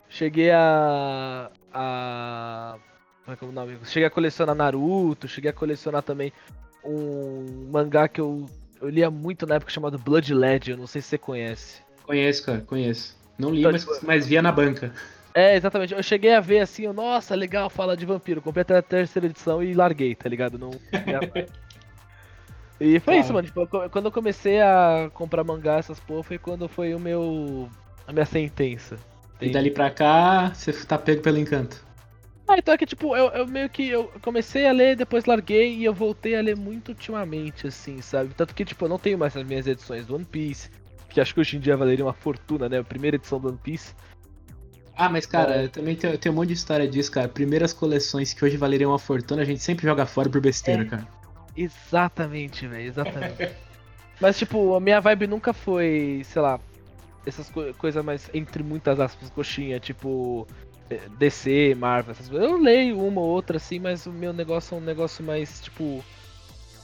Cheguei 0.08 0.52
a. 0.52 1.50
a. 1.74 2.78
Como 3.26 3.34
é 3.34 3.38
que 3.38 3.44
é 3.44 3.48
o 3.48 3.52
nome? 3.52 3.78
Cheguei 3.86 4.06
a 4.06 4.12
colecionar 4.12 4.56
Naruto, 4.56 5.28
cheguei 5.28 5.50
a 5.50 5.54
colecionar 5.54 6.04
também 6.04 6.32
um 6.84 7.70
mangá 7.72 8.08
que 8.08 8.20
eu, 8.22 8.46
eu 8.82 8.90
lia 8.90 9.10
muito 9.10 9.46
na 9.46 9.56
época 9.56 9.72
chamado 9.72 9.98
Blood 9.98 10.34
Legend, 10.34 10.80
não 10.80 10.88
sei 10.88 11.02
se 11.02 11.08
você 11.10 11.18
conhece. 11.18 11.82
Conheço, 12.06 12.46
cara, 12.46 12.62
conheço. 12.62 13.16
Não 13.38 13.50
li, 13.52 13.60
Então, 13.62 13.72
mas, 13.72 13.82
tipo- 13.86 14.00
mas 14.06 14.28
via 14.28 14.42
na 14.42 14.52
banca. 14.52 14.92
É, 15.34 15.56
exatamente. 15.56 15.94
Eu 15.94 16.04
cheguei 16.04 16.34
a 16.34 16.40
ver 16.40 16.60
assim, 16.60 16.84
eu, 16.84 16.94
nossa, 16.94 17.34
legal, 17.34 17.70
fala 17.70 17.98
de 17.98 18.06
vampiro. 18.06 18.42
Comprei 18.42 18.62
até 18.62 18.78
a 18.78 18.82
terceira 18.84 19.26
edição 19.26 19.64
e 19.64 19.74
larguei, 19.74 20.14
tá 20.14 20.30
ligado? 20.30 20.60
Não. 20.60 20.70
e 22.80 23.00
foi 23.00 23.14
Cara. 23.16 23.18
isso, 23.18 23.34
mano. 23.34 23.48
Tipo, 23.48 23.68
quando 23.90 24.06
eu 24.06 24.12
comecei 24.12 24.62
a 24.62 25.10
comprar 25.14 25.44
mangá, 25.44 25.78
essas 25.78 26.00
porra, 26.00 26.24
foi 26.24 26.38
quando 26.38 26.68
foi 26.68 26.94
o 26.94 27.00
meu. 27.00 27.70
a 28.08 28.14
minha 28.14 28.26
sentença. 28.26 28.98
E 29.42 29.50
dali 29.50 29.72
pra 29.72 29.90
cá, 29.90 30.52
você 30.54 30.72
tá 30.86 30.98
pego 30.98 31.22
pelo 31.22 31.38
encanto. 31.38 31.84
Ah, 32.48 32.58
então 32.58 32.74
é 32.74 32.78
que, 32.78 32.86
tipo, 32.86 33.16
eu, 33.16 33.30
eu 33.30 33.48
meio 33.48 33.70
que 33.70 33.88
eu 33.88 34.12
comecei 34.22 34.68
a 34.68 34.72
ler, 34.72 34.96
depois 34.98 35.26
larguei 35.26 35.76
e 35.76 35.86
eu 35.86 35.94
voltei 35.94 36.36
a 36.36 36.42
ler 36.42 36.58
muito 36.58 36.90
ultimamente, 36.90 37.68
assim, 37.68 38.02
sabe? 38.02 38.34
Tanto 38.34 38.54
que, 38.54 38.66
tipo, 38.66 38.84
eu 38.84 38.90
não 38.90 39.00
tenho 39.00 39.18
mais 39.18 39.36
as 39.36 39.46
minhas 39.46 39.66
edições 39.66 40.06
do 40.06 40.16
One 40.16 40.26
Piece, 40.26 40.70
que 41.10 41.22
acho 41.22 41.34
que 41.34 41.40
hoje 41.40 41.56
em 41.56 41.60
dia 41.60 41.78
valeria 41.78 42.04
uma 42.04 42.14
fortuna, 42.14 42.68
né? 42.68 42.80
A 42.80 42.84
primeira 42.84 43.16
edição 43.16 43.40
do 43.40 43.48
One 43.48 43.60
Piece. 43.64 43.94
Ah, 44.96 45.10
mas 45.10 45.26
cara, 45.26 45.56
É. 45.56 45.64
eu 45.66 45.70
também 45.70 45.96
tem, 45.96 46.16
tem 46.18 46.32
um 46.32 46.36
monte 46.36 46.50
de 46.50 46.54
história 46.54 46.88
disso, 46.88 47.12
cara. 47.12 47.28
Primeiras 47.30 47.72
coleções 47.74 48.34
que 48.34 48.44
hoje 48.44 48.58
valeriam 48.58 48.92
uma 48.92 49.00
fortuna, 49.00 49.42
a 49.42 49.46
gente 49.46 49.62
sempre 49.62 49.88
joga 49.88 50.06
fora 50.06 50.30
por 50.30 50.42
besteira, 50.42 50.82
É. 50.84 50.86
cara. 50.86 51.08
Exatamente, 51.56 52.68
velho, 52.68 52.88
exatamente. 52.88 53.50
Mas, 54.20 54.38
tipo, 54.38 54.76
a 54.76 54.80
minha 54.80 55.00
vibe 55.02 55.28
nunca 55.28 55.54
foi, 55.54 56.22
sei 56.26 56.42
lá, 56.42 56.60
essas 57.26 57.50
co 57.50 57.74
coisas 57.76 58.04
mais, 58.04 58.30
entre 58.34 58.62
muitas 58.64 59.00
aspas, 59.00 59.30
coxinha, 59.30 59.80
tipo, 59.80 60.48
DC, 61.18 61.76
Marvel, 61.76 62.12
essas 62.12 62.30
coisas. 62.30 62.50
Eu 62.50 62.58
leio 62.58 63.00
uma 63.00 63.22
ou 63.22 63.28
outra, 63.28 63.58
assim, 63.58 63.80
mas 63.80 64.06
o 64.06 64.12
meu 64.12 64.34
negócio 64.34 64.76
é 64.76 64.78
um 64.78 64.82
negócio 64.82 65.24
mais, 65.24 65.62
tipo, 65.62 66.04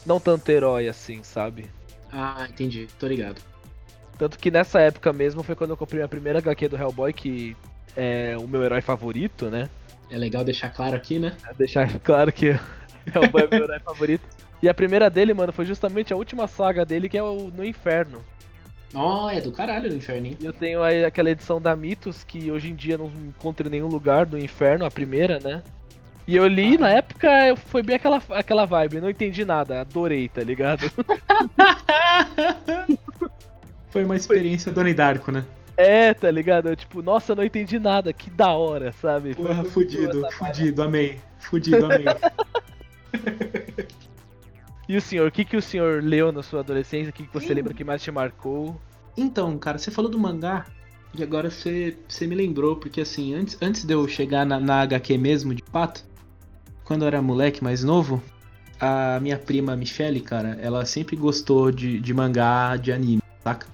não 0.06 0.20
tanto 0.20 0.50
herói, 0.50 0.88
assim, 0.88 1.24
sabe? 1.24 1.70
Ah, 2.12 2.48
entendi, 2.50 2.88
tô 3.00 3.08
ligado. 3.08 3.42
Tanto 4.18 4.38
que 4.38 4.52
nessa 4.52 4.82
época 4.82 5.14
mesmo 5.14 5.44
foi 5.44 5.56
quando 5.56 5.72
eu 5.72 5.78
comprei 5.78 6.02
a 6.02 6.08
primeira 6.08 6.40
HQ 6.40 6.68
do 6.68 6.78
Hellboy, 6.78 7.14
que 7.14 7.56
é 7.96 8.36
o 8.38 8.48
meu 8.48 8.64
herói 8.64 8.82
favorito, 8.82 9.50
né? 9.50 9.70
É 10.10 10.18
legal 10.18 10.44
deixar 10.44 10.70
claro 10.70 10.96
aqui, 10.96 11.20
né? 11.20 11.36
Pra 11.42 11.54
deixar 11.54 11.88
claro 12.02 12.32
que 12.32 12.48
Hellboy 13.14 13.44
é 13.44 13.48
meu 13.56 13.64
herói 13.64 13.80
favorito. 13.86 14.28
E 14.62 14.68
a 14.68 14.74
primeira 14.74 15.10
dele, 15.10 15.34
mano, 15.34 15.54
foi 15.54 15.66
justamente 15.66 16.12
a 16.12 16.18
última 16.18 16.48
saga 16.48 16.86
dele, 16.86 17.08
que 17.08 17.18
é 17.18 17.24
o 17.24 17.50
No 17.56 17.64
Inferno. 17.64 18.22
Ó, 18.94 19.30
é 19.30 19.40
do 19.40 19.52
caralho 19.52 19.90
no 19.90 19.96
inferno, 19.96 20.36
E 20.40 20.46
eu 20.46 20.54
tenho 20.54 20.82
aí 20.82 21.06
aquela 21.06 21.30
edição 21.30 21.62
da 21.62 21.76
Mitos, 21.76 22.24
que 22.24 22.52
hoje 22.52 22.70
em 22.70 22.76
dia 22.76 22.98
não 22.98 23.12
encontro 23.28 23.68
em 23.68 23.72
nenhum 23.72 23.88
lugar 23.88 24.26
do 24.26 24.38
Inferno, 24.38 24.86
a 24.86 24.92
primeira, 24.92 25.40
né? 25.40 25.62
E 26.28 26.36
eu 26.36 26.48
li, 26.48 26.78
na 26.78 26.90
época, 26.90 27.28
foi 27.56 27.82
bem 27.82 27.96
aquela, 27.96 28.22
aquela 28.30 28.66
vibe, 28.66 29.02
não 29.02 29.10
entendi 29.10 29.44
nada, 29.46 29.82
adorei, 29.82 30.30
tá 30.30 30.44
ligado? 30.44 30.90
Foi 33.90 34.06
uma 34.06 34.16
experiência 34.16 34.72
Doni 34.72 34.94
Darko, 34.94 35.32
né? 35.32 35.44
É, 35.76 36.14
tá 36.14 36.30
ligado? 36.30 36.70
Eu, 36.70 36.76
tipo, 36.76 37.02
nossa, 37.02 37.34
não 37.34 37.44
entendi 37.44 37.80
nada, 37.80 38.14
que 38.14 38.30
da 38.30 38.50
hora, 38.52 38.92
sabe? 38.92 39.34
Porra, 39.34 39.64
fudido, 39.64 40.30
fudido, 40.34 40.84
amei. 40.84 41.18
Fudido, 41.40 41.86
amei. 41.86 42.06
E 44.90 44.98
o 44.98 45.02
senhor, 45.02 45.28
o 45.28 45.32
que, 45.32 45.46
que 45.46 45.56
o 45.56 45.62
senhor 45.62 46.04
leu 46.04 46.32
na 46.32 46.42
sua 46.42 46.62
adolescência? 46.62 47.12
O 47.12 47.14
que, 47.14 47.28
que 47.28 47.32
você 47.32 47.50
Sim. 47.50 47.54
lembra 47.54 47.76
que 47.76 47.84
mais 47.84 48.02
te 48.02 48.10
marcou? 48.10 48.82
Então, 49.16 49.56
cara, 49.60 49.78
você 49.78 49.92
falou 49.92 50.10
do 50.10 50.18
mangá 50.18 50.66
e 51.16 51.22
agora 51.22 51.52
você, 51.52 51.96
você 52.08 52.26
me 52.26 52.34
lembrou, 52.34 52.76
porque 52.76 53.02
assim, 53.02 53.36
antes, 53.36 53.56
antes 53.62 53.86
de 53.86 53.94
eu 53.94 54.08
chegar 54.08 54.48
na, 54.48 54.60
na 54.60 54.82
HQ 54.82 55.16
mesmo, 55.16 55.54
de 55.54 55.64
fato, 55.72 56.04
quando 56.84 57.04
eu 57.04 57.08
era 57.08 57.22
moleque 57.22 57.64
mais 57.64 57.84
novo, 57.84 58.20
a 58.80 59.20
minha 59.20 59.38
prima 59.38 59.76
Michelle, 59.76 60.22
cara, 60.22 60.58
ela 60.60 60.84
sempre 60.88 61.16
gostou 61.16 61.72
de, 61.72 62.00
de 62.00 62.12
mangá, 62.12 62.76
de 62.76 62.92
anime, 62.92 63.22
saca? 63.44 63.68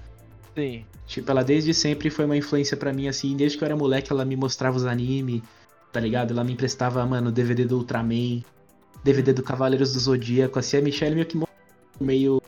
Sim. 0.54 0.84
Tipo, 1.06 1.30
ela 1.30 1.42
desde 1.42 1.72
sempre 1.72 2.10
foi 2.10 2.26
uma 2.26 2.36
influência 2.36 2.76
pra 2.76 2.92
mim, 2.92 3.08
assim, 3.08 3.34
desde 3.34 3.56
que 3.56 3.64
eu 3.64 3.66
era 3.66 3.76
moleque 3.76 4.12
ela 4.12 4.24
me 4.26 4.36
mostrava 4.36 4.76
os 4.76 4.84
anime, 4.84 5.42
tá 5.90 5.98
ligado? 5.98 6.32
Ela 6.32 6.44
me 6.44 6.52
emprestava, 6.52 7.06
mano, 7.06 7.32
DVD 7.32 7.64
do 7.64 7.78
Ultraman, 7.78 8.42
DVD 9.06 9.32
do 9.32 9.42
Cavaleiros 9.42 9.92
do 9.92 10.00
Zodíaco, 10.00 10.58
assim, 10.58 10.78
a 10.78 10.82
Michelle 10.82 11.14
meio 11.14 11.26
que 11.26 11.40
meio 12.00 12.42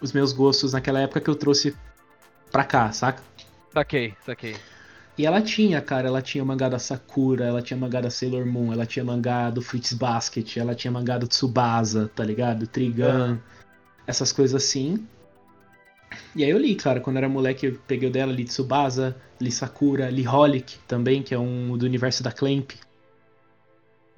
os 0.00 0.12
meus 0.12 0.32
gostos 0.32 0.72
naquela 0.72 0.98
época 1.00 1.20
que 1.20 1.28
eu 1.28 1.34
trouxe 1.34 1.76
pra 2.50 2.64
cá, 2.64 2.90
saca? 2.90 3.22
Saquei, 3.70 4.14
saquei. 4.24 4.56
E 5.18 5.26
ela 5.26 5.42
tinha, 5.42 5.82
cara, 5.82 6.08
ela 6.08 6.22
tinha 6.22 6.42
mangá 6.42 6.70
da 6.70 6.78
Sakura, 6.78 7.44
ela 7.44 7.60
tinha 7.60 7.76
mangá 7.76 8.00
da 8.00 8.08
Sailor 8.08 8.46
Moon, 8.46 8.72
ela 8.72 8.86
tinha 8.86 9.04
mangá 9.04 9.50
do 9.50 9.60
Fruits 9.60 9.92
Basket, 9.92 10.56
ela 10.56 10.74
tinha 10.74 10.90
mangá 10.90 11.18
do 11.18 11.28
Tsubasa, 11.28 12.10
tá 12.14 12.24
ligado? 12.24 12.66
Trigun, 12.66 13.38
essas 14.06 14.32
coisas 14.32 14.64
assim. 14.64 15.06
E 16.34 16.42
aí 16.42 16.50
eu 16.50 16.58
li, 16.58 16.74
cara, 16.74 16.98
quando 16.98 17.18
era 17.18 17.28
moleque 17.28 17.66
eu 17.66 17.78
peguei 17.86 18.08
o 18.08 18.12
dela, 18.12 18.32
li 18.32 18.44
Tsubasa, 18.44 19.14
li 19.38 19.52
Sakura, 19.52 20.08
li 20.08 20.26
Holic 20.26 20.78
também, 20.88 21.22
que 21.22 21.34
é 21.34 21.38
um 21.38 21.76
do 21.76 21.84
universo 21.84 22.22
da 22.22 22.32
Clamp. 22.32 22.72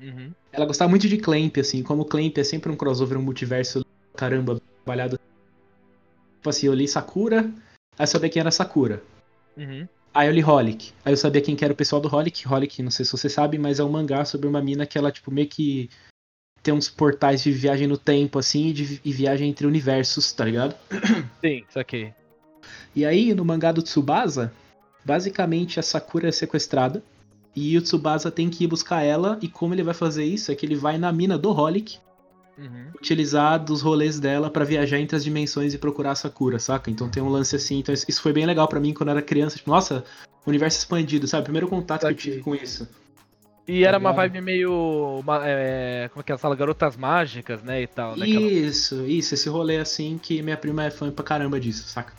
Uhum. 0.00 0.30
Ela 0.56 0.66
gostava 0.66 0.88
muito 0.88 1.08
de 1.08 1.18
Clamp, 1.18 1.58
assim, 1.58 1.82
como 1.82 2.04
Clamp 2.04 2.38
é 2.38 2.44
sempre 2.44 2.72
um 2.72 2.76
crossover, 2.76 3.18
um 3.18 3.22
multiverso, 3.22 3.84
caramba, 4.16 4.60
trabalhado. 4.84 5.20
Tipo 6.36 6.48
assim, 6.48 6.66
eu 6.66 6.74
li 6.74 6.88
Sakura, 6.88 7.52
Aí 7.98 8.04
eu 8.04 8.06
sabia 8.06 8.28
quem 8.28 8.40
era 8.40 8.50
Sakura. 8.50 9.02
Uhum. 9.56 9.88
Aí 10.12 10.28
eu 10.28 10.32
li 10.32 10.44
Holic. 10.44 10.92
Aí 11.04 11.12
eu 11.12 11.16
sabia 11.16 11.40
quem 11.40 11.56
que 11.56 11.64
era 11.64 11.72
o 11.72 11.76
pessoal 11.76 12.00
do 12.00 12.14
Holic. 12.14 12.46
Holic, 12.46 12.82
não 12.82 12.90
sei 12.90 13.04
se 13.04 13.12
você 13.12 13.28
sabe, 13.28 13.58
mas 13.58 13.80
é 13.80 13.84
um 13.84 13.88
mangá 13.88 14.24
sobre 14.24 14.46
uma 14.46 14.62
mina 14.62 14.86
que 14.86 14.98
ela, 14.98 15.10
tipo, 15.10 15.30
meio 15.30 15.48
que 15.48 15.90
tem 16.62 16.74
uns 16.74 16.88
portais 16.88 17.42
de 17.42 17.52
viagem 17.52 17.86
no 17.86 17.96
tempo, 17.96 18.38
assim, 18.38 18.68
e, 18.68 18.72
de, 18.72 19.00
e 19.04 19.12
viagem 19.12 19.48
entre 19.48 19.66
universos, 19.66 20.32
tá 20.32 20.44
ligado? 20.44 20.74
Sim, 21.40 21.64
saquei. 21.70 22.12
E 22.94 23.04
aí, 23.04 23.32
no 23.34 23.44
mangá 23.44 23.72
do 23.72 23.82
Tsubasa, 23.82 24.52
basicamente 25.04 25.78
a 25.80 25.82
Sakura 25.82 26.28
é 26.28 26.32
sequestrada. 26.32 27.02
E 27.56 27.76
o 27.78 27.80
Tsubasa 27.82 28.30
tem 28.30 28.50
que 28.50 28.64
ir 28.64 28.66
buscar 28.66 29.02
ela. 29.02 29.38
E 29.40 29.48
como 29.48 29.72
ele 29.74 29.82
vai 29.82 29.94
fazer 29.94 30.24
isso? 30.24 30.52
É 30.52 30.54
que 30.54 30.66
ele 30.66 30.76
vai 30.76 30.98
na 30.98 31.10
mina 31.10 31.38
do 31.38 31.50
Holic 31.50 31.98
Uhum. 32.58 32.86
utilizar 32.94 33.62
dos 33.62 33.82
rolês 33.82 34.18
dela 34.20 34.48
pra 34.50 34.64
viajar 34.64 34.98
entre 34.98 35.16
as 35.16 35.24
dimensões 35.24 35.74
e 35.74 35.78
procurar 35.78 36.12
a 36.12 36.14
Sakura, 36.14 36.58
saca? 36.58 36.90
Então 36.90 37.08
tem 37.08 37.22
um 37.22 37.28
lance 37.30 37.56
assim. 37.56 37.78
Então 37.78 37.94
isso 37.94 38.20
foi 38.20 38.32
bem 38.32 38.44
legal 38.46 38.68
pra 38.68 38.78
mim 38.80 38.92
quando 38.94 39.08
eu 39.08 39.12
era 39.12 39.22
criança. 39.22 39.56
Tipo, 39.56 39.70
nossa, 39.70 40.04
universo 40.46 40.78
expandido, 40.78 41.26
sabe? 41.26 41.44
Primeiro 41.44 41.66
contato 41.68 42.02
que 42.02 42.06
eu 42.08 42.14
tive 42.14 42.40
com 42.40 42.54
isso. 42.54 42.86
E 43.68 43.84
era 43.84 43.98
uma 43.98 44.12
vibe 44.12 44.40
meio. 44.42 45.18
uma- 45.20 45.40
é, 45.44 46.08
como 46.12 46.20
é 46.20 46.24
que 46.24 46.32
é? 46.32 46.34
Aquela 46.34 46.54
Garotas 46.54 46.96
Mágicas, 46.96 47.62
né? 47.62 47.82
E 47.82 47.86
tal, 47.86 48.16
né? 48.16 48.24
Aquela- 48.26 48.40
Isso, 48.46 49.04
isso, 49.06 49.34
esse 49.34 49.48
rolê 49.48 49.78
assim 49.78 50.18
que 50.22 50.40
minha 50.40 50.56
prima 50.56 50.84
é 50.84 50.90
fã 50.90 51.10
pra 51.10 51.24
caramba 51.24 51.58
disso, 51.58 51.88
saca? 51.88 52.12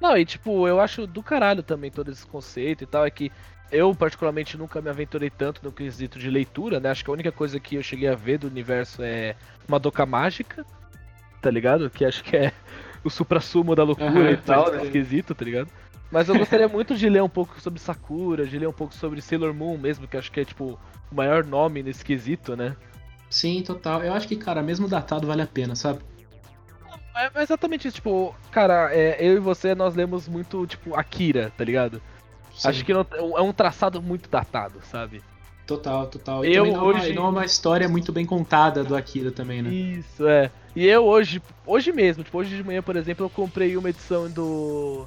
Não, 0.00 0.16
e 0.16 0.24
tipo, 0.24 0.66
eu 0.68 0.80
acho 0.80 1.06
do 1.06 1.22
caralho 1.22 1.62
também 1.62 1.90
todo 1.90 2.10
esse 2.10 2.26
conceito 2.26 2.82
e 2.84 2.86
tal. 2.86 3.06
É 3.06 3.10
que 3.10 3.30
eu, 3.72 3.94
particularmente, 3.94 4.56
nunca 4.56 4.80
me 4.82 4.90
aventurei 4.90 5.30
tanto 5.30 5.60
no 5.64 5.72
quesito 5.72 6.18
de 6.18 6.30
leitura, 6.30 6.78
né? 6.78 6.90
Acho 6.90 7.02
que 7.02 7.10
a 7.10 7.14
única 7.14 7.32
coisa 7.32 7.58
que 7.58 7.76
eu 7.76 7.82
cheguei 7.82 8.08
a 8.08 8.14
ver 8.14 8.38
do 8.38 8.46
universo 8.46 9.02
é 9.02 9.34
uma 9.66 9.78
doca 9.78 10.04
mágica, 10.04 10.64
tá 11.40 11.50
ligado? 11.50 11.88
Que 11.90 12.04
acho 12.04 12.22
que 12.22 12.36
é 12.36 12.52
o 13.02 13.10
supra-sumo 13.10 13.74
da 13.74 13.82
loucura 13.82 14.10
Aham, 14.10 14.30
e 14.30 14.36
tal, 14.36 14.64
crer. 14.70 14.90
quesito, 14.92 15.34
tá 15.34 15.44
ligado? 15.44 15.68
Mas 16.10 16.28
eu 16.28 16.36
gostaria 16.36 16.68
muito 16.68 16.94
de 16.94 17.08
ler 17.08 17.22
um 17.22 17.28
pouco 17.28 17.58
sobre 17.60 17.80
Sakura, 17.80 18.46
de 18.46 18.58
ler 18.58 18.68
um 18.68 18.72
pouco 18.72 18.94
sobre 18.94 19.22
Sailor 19.22 19.54
Moon 19.54 19.78
mesmo, 19.78 20.06
que 20.06 20.16
acho 20.16 20.30
que 20.30 20.40
é, 20.40 20.44
tipo, 20.44 20.78
o 21.10 21.14
maior 21.14 21.42
nome 21.42 21.82
nesse 21.82 22.04
quesito, 22.04 22.54
né? 22.54 22.76
Sim, 23.30 23.62
total. 23.62 24.04
Eu 24.04 24.12
acho 24.12 24.28
que, 24.28 24.36
cara, 24.36 24.62
mesmo 24.62 24.86
datado 24.86 25.26
vale 25.26 25.40
a 25.40 25.46
pena, 25.46 25.74
sabe? 25.74 26.00
É 27.16 27.30
é 27.40 27.42
exatamente 27.42 27.88
isso, 27.88 27.96
tipo, 27.96 28.34
cara, 28.50 28.94
é, 28.94 29.16
eu 29.20 29.36
e 29.36 29.38
você, 29.38 29.74
nós 29.74 29.94
lemos 29.94 30.28
muito, 30.28 30.66
tipo, 30.66 30.94
Akira, 30.94 31.50
tá 31.56 31.64
ligado? 31.64 32.00
Acho 32.64 32.78
Sim. 32.80 32.84
que 32.84 32.92
não- 32.92 33.06
é 33.36 33.40
um 33.40 33.52
traçado 33.52 34.00
muito 34.02 34.28
datado, 34.30 34.80
sabe? 34.90 35.22
Total, 35.66 36.06
total. 36.06 36.44
E 36.44 36.54
Eu 36.54 36.66
não, 36.66 36.74
é 36.74 36.78
uma- 36.78 36.84
hoje- 36.86 37.12
não 37.14 37.26
é 37.26 37.28
uma 37.28 37.44
história 37.44 37.88
muito 37.88 38.12
bem 38.12 38.26
contada 38.26 38.82
do 38.84 38.94
Akira 38.96 39.30
também, 39.30 39.62
né? 39.62 39.70
Isso, 39.70 40.26
é. 40.26 40.50
E 40.74 40.86
eu 40.86 41.04
hoje, 41.04 41.40
hoje 41.66 41.92
mesmo, 41.92 42.24
tipo, 42.24 42.36
hoje 42.38 42.56
de 42.56 42.64
manhã, 42.64 42.82
por 42.82 42.96
exemplo, 42.96 43.24
eu 43.24 43.30
comprei 43.30 43.76
uma 43.76 43.88
edição 43.90 44.28
do. 44.30 45.06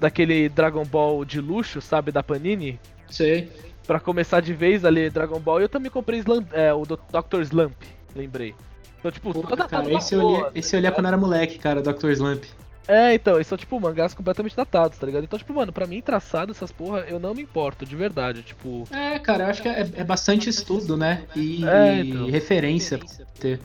daquele 0.00 0.48
Dragon 0.48 0.84
Ball 0.84 1.24
de 1.24 1.40
luxo, 1.40 1.80
sabe, 1.80 2.12
da 2.12 2.22
Panini, 2.22 2.78
Sei. 3.10 3.50
Pra 3.86 3.98
começar 3.98 4.40
de 4.40 4.52
vez 4.52 4.84
a 4.84 4.90
ler 4.90 5.10
Dragon 5.10 5.40
Ball. 5.40 5.60
E 5.60 5.64
eu 5.64 5.68
também 5.68 5.90
comprei 5.90 6.18
Slump, 6.20 6.46
é, 6.52 6.72
o 6.74 6.84
Dr. 6.84 7.40
Slump, 7.40 7.72
lembrei. 8.14 8.54
Então, 8.98 9.10
tipo, 9.10 9.32
Pô, 9.32 9.40
toda 9.40 9.66
cara, 9.66 9.82
datado 9.82 9.90
esse 9.96 10.14
eu, 10.14 10.20
boa, 10.20 10.38
li, 10.38 10.44
tá 10.44 10.50
esse 10.54 10.76
eu 10.76 10.80
ligado? 10.80 10.94
quando 10.94 11.06
era 11.06 11.16
moleque, 11.16 11.58
cara, 11.58 11.80
Dr. 11.80 12.10
Slump. 12.10 12.44
É, 12.88 13.12
então, 13.14 13.34
eles 13.34 13.46
são, 13.46 13.58
tipo, 13.58 13.78
mangás 13.78 14.14
completamente 14.14 14.56
datados, 14.56 14.96
tá 14.98 15.04
ligado? 15.06 15.22
Então, 15.22 15.38
tipo, 15.38 15.52
mano, 15.52 15.70
pra 15.70 15.86
mim, 15.86 16.00
traçado 16.00 16.52
essas 16.52 16.72
porra, 16.72 17.00
eu 17.00 17.20
não 17.20 17.34
me 17.34 17.42
importo, 17.42 17.84
de 17.84 17.94
verdade, 17.94 18.42
tipo... 18.42 18.88
É, 18.90 19.18
cara, 19.18 19.44
eu 19.44 19.48
acho 19.50 19.60
que 19.60 19.68
é, 19.68 19.80
é 19.94 20.02
bastante 20.04 20.48
estudo, 20.48 20.96
né? 20.96 21.24
E, 21.36 21.62
É, 21.66 22.00
então. 22.00 22.30
referência 22.30 22.96
pra 22.96 23.06
ter. 23.38 23.60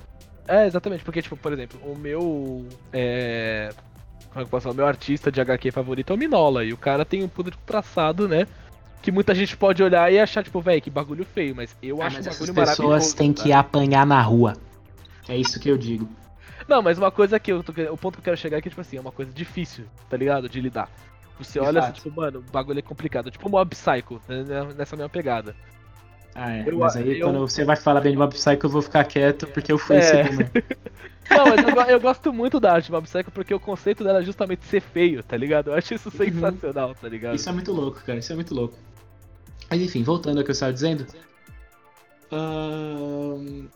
É, 0.46 0.68
exatamente, 0.68 1.06
porque, 1.06 1.22
tipo, 1.22 1.38
por 1.38 1.54
exemplo, 1.54 1.80
o 1.90 1.98
meu. 1.98 2.66
É. 2.92 3.70
Como 4.30 4.32
é 4.32 4.38
que 4.40 4.42
eu 4.42 4.48
posso 4.48 4.64
falar? 4.64 4.74
O 4.74 4.76
meu 4.76 4.86
artista 4.88 5.32
de 5.32 5.40
HQ 5.40 5.72
favorito 5.72 6.12
é 6.12 6.16
o 6.16 6.20
Minola. 6.20 6.66
E 6.66 6.74
o 6.74 6.78
cara 6.78 7.06
tem 7.06 7.24
um 7.24 7.30
puto 7.30 7.58
traçado, 7.66 8.28
né? 8.28 8.46
Que 9.02 9.10
muita 9.10 9.34
gente 9.34 9.56
pode 9.56 9.82
olhar 9.82 10.12
e 10.12 10.20
achar, 10.20 10.44
tipo, 10.44 10.60
velho, 10.60 10.82
que 10.82 10.90
bagulho 10.90 11.24
feio, 11.24 11.56
mas 11.56 11.74
eu 11.82 12.02
Ah, 12.02 12.08
acho 12.08 12.18
mas 12.18 12.28
um 12.28 12.30
bagulho 12.32 12.54
pessoas 12.54 12.78
maravilhoso. 12.80 13.16
têm 13.16 13.32
tá? 13.32 13.44
que 13.44 13.54
apanhar 13.54 14.06
na 14.06 14.22
rua. 14.22 14.54
É 15.30 15.38
isso 15.38 15.60
que 15.62 15.70
eu 15.70 15.78
digo. 15.78 16.10
Não, 16.68 16.82
mas 16.82 16.98
uma 16.98 17.12
coisa 17.12 17.40
que 17.40 17.52
eu 17.52 17.64
tô 17.64 17.72
O 17.92 17.98
ponto 17.98 18.16
que 18.16 18.20
eu 18.20 18.24
quero 18.24 18.38
chegar 18.38 18.58
é 18.58 18.62
que, 18.62 18.70
tipo 18.70 18.82
assim, 18.82 18.98
é 18.98 19.02
uma 19.02 19.12
coisa 19.12 19.32
difícil, 19.32 19.86
tá 20.10 20.18
ligado? 20.18 20.48
De 20.50 20.60
lidar. 20.62 20.90
Você 21.40 21.60
olha 21.60 21.80
assim, 21.80 21.88
fato. 21.90 22.04
tipo, 22.04 22.16
mano, 22.16 22.40
o 22.40 22.52
bagulho 22.52 22.80
é 22.80 22.82
complicado. 22.82 23.32
Tipo 23.32 23.50
Mob 23.50 23.70
Psycho, 23.76 24.22
né, 24.28 24.44
nessa 24.78 24.96
mesma 24.96 25.10
pegada. 25.10 25.56
Ah, 26.36 26.52
é. 26.52 26.64
Eu- 26.68 26.80
mas 26.80 26.96
aí 26.96 27.20
eu- 27.20 27.28
quando 27.28 27.40
você 27.40 27.64
vai 27.66 27.76
falar 27.76 28.02
bem 28.02 28.12
de 28.14 28.18
Mob 28.18 28.34
Psycho, 28.34 28.66
eu 28.66 28.70
vou 28.70 28.82
ficar 28.82 29.04
quieto, 29.06 29.48
porque 29.48 29.72
eu 29.72 29.78
fui 29.78 29.98
esse 29.98 30.16
É. 30.16 30.24
boomer. 30.24 30.52
Não, 31.30 31.46
mas 31.46 31.64
eu, 31.64 31.94
eu 31.94 32.00
gosto 32.00 32.32
muito 32.34 32.60
da 32.60 32.74
arte 32.74 32.86
de 32.86 32.92
Mob 32.92 33.08
Psycho 33.08 33.32
porque 33.32 33.54
o 33.54 33.60
conceito 33.60 34.04
dela 34.04 34.20
é 34.20 34.24
justamente 34.24 34.66
ser 34.66 34.82
feio, 34.82 35.24
tá 35.24 35.36
ligado? 35.38 35.70
Eu 35.70 35.74
acho 35.76 35.94
isso 35.94 36.12
sensacional, 36.12 36.94
tá 36.96 37.08
ligado? 37.10 37.36
Isso 37.36 37.50
é 37.50 37.52
muito 37.52 37.72
louco, 37.72 38.02
cara. 38.04 38.20
Isso 38.20 38.32
é 38.32 38.36
muito 38.36 38.54
louco. 38.54 38.78
Mas 39.70 39.82
enfim, 39.82 40.04
voltando 40.04 40.38
ao 40.40 40.44
que 40.44 40.52
eu 40.52 40.54
estava 40.54 40.74
dizendo. 40.74 41.06
Ahn, 42.32 43.68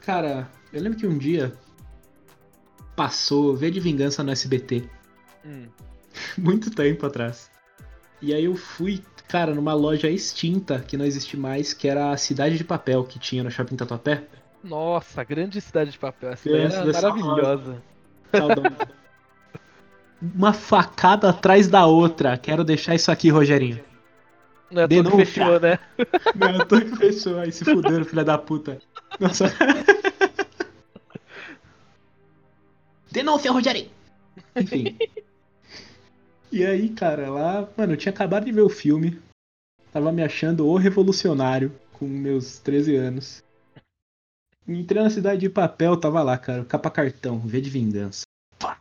Cara, 0.00 0.48
eu 0.72 0.82
lembro 0.82 0.98
que 0.98 1.06
um 1.06 1.16
dia 1.16 1.54
passou 2.94 3.56
V 3.56 3.70
de 3.70 3.80
Vingança 3.80 4.22
no 4.22 4.30
SBT. 4.30 4.84
Hum. 5.44 5.66
muito 6.38 6.70
tempo 6.70 7.06
atrás. 7.06 7.50
E 8.20 8.32
aí 8.32 8.44
eu 8.44 8.56
fui, 8.56 9.02
cara, 9.28 9.54
numa 9.54 9.74
loja 9.74 10.08
extinta 10.08 10.78
que 10.78 10.96
não 10.96 11.04
existe 11.04 11.36
mais, 11.36 11.72
que 11.72 11.88
era 11.88 12.10
a 12.10 12.16
Cidade 12.16 12.56
de 12.56 12.64
Papel 12.64 13.04
que 13.04 13.18
tinha 13.18 13.42
no 13.42 13.50
Shopping 13.50 13.76
Tatuapé. 13.76 14.24
Nossa, 14.62 15.22
grande 15.22 15.60
cidade 15.60 15.90
de 15.90 15.98
papel. 15.98 16.30
Essa 16.30 16.48
Grande, 16.48 16.74
era 16.74 16.92
maravilhosa. 16.92 17.82
Uma 20.34 20.54
facada 20.54 21.28
atrás 21.28 21.68
da 21.68 21.84
outra. 21.84 22.38
Quero 22.38 22.64
deixar 22.64 22.94
isso 22.94 23.12
aqui, 23.12 23.28
Rogerinho. 23.28 23.78
Não 24.70 24.82
é 24.82 24.88
Denúncia. 24.88 25.26
fechou, 25.26 25.60
né? 25.60 25.78
Não, 26.34 26.66
tô 26.66 26.80
que 26.80 26.96
fechou. 26.96 27.38
Aí 27.40 27.52
se 27.52 27.62
fuderam, 27.62 28.06
filha 28.06 28.24
da 28.24 28.38
puta. 28.38 28.78
Nossa. 29.20 29.52
Denúncia, 33.14 33.52
Rogerinho. 33.52 33.90
Enfim. 34.56 34.98
E 36.50 36.66
aí, 36.66 36.88
cara, 36.88 37.30
lá, 37.30 37.68
mano, 37.76 37.92
eu 37.92 37.96
tinha 37.96 38.12
acabado 38.12 38.44
de 38.44 38.50
ver 38.50 38.62
o 38.62 38.68
filme. 38.68 39.22
Tava 39.92 40.10
me 40.10 40.20
achando 40.20 40.66
o 40.66 40.76
revolucionário 40.76 41.72
com 41.92 42.06
meus 42.06 42.58
13 42.58 42.96
anos. 42.96 43.44
Entrei 44.66 45.00
na 45.00 45.10
cidade 45.10 45.42
de 45.42 45.48
papel, 45.48 45.96
tava 45.96 46.24
lá, 46.24 46.36
cara, 46.36 46.64
capa 46.64 46.90
cartão, 46.90 47.38
V 47.38 47.60
de 47.60 47.70
vingança. 47.70 48.24
Pá. 48.58 48.76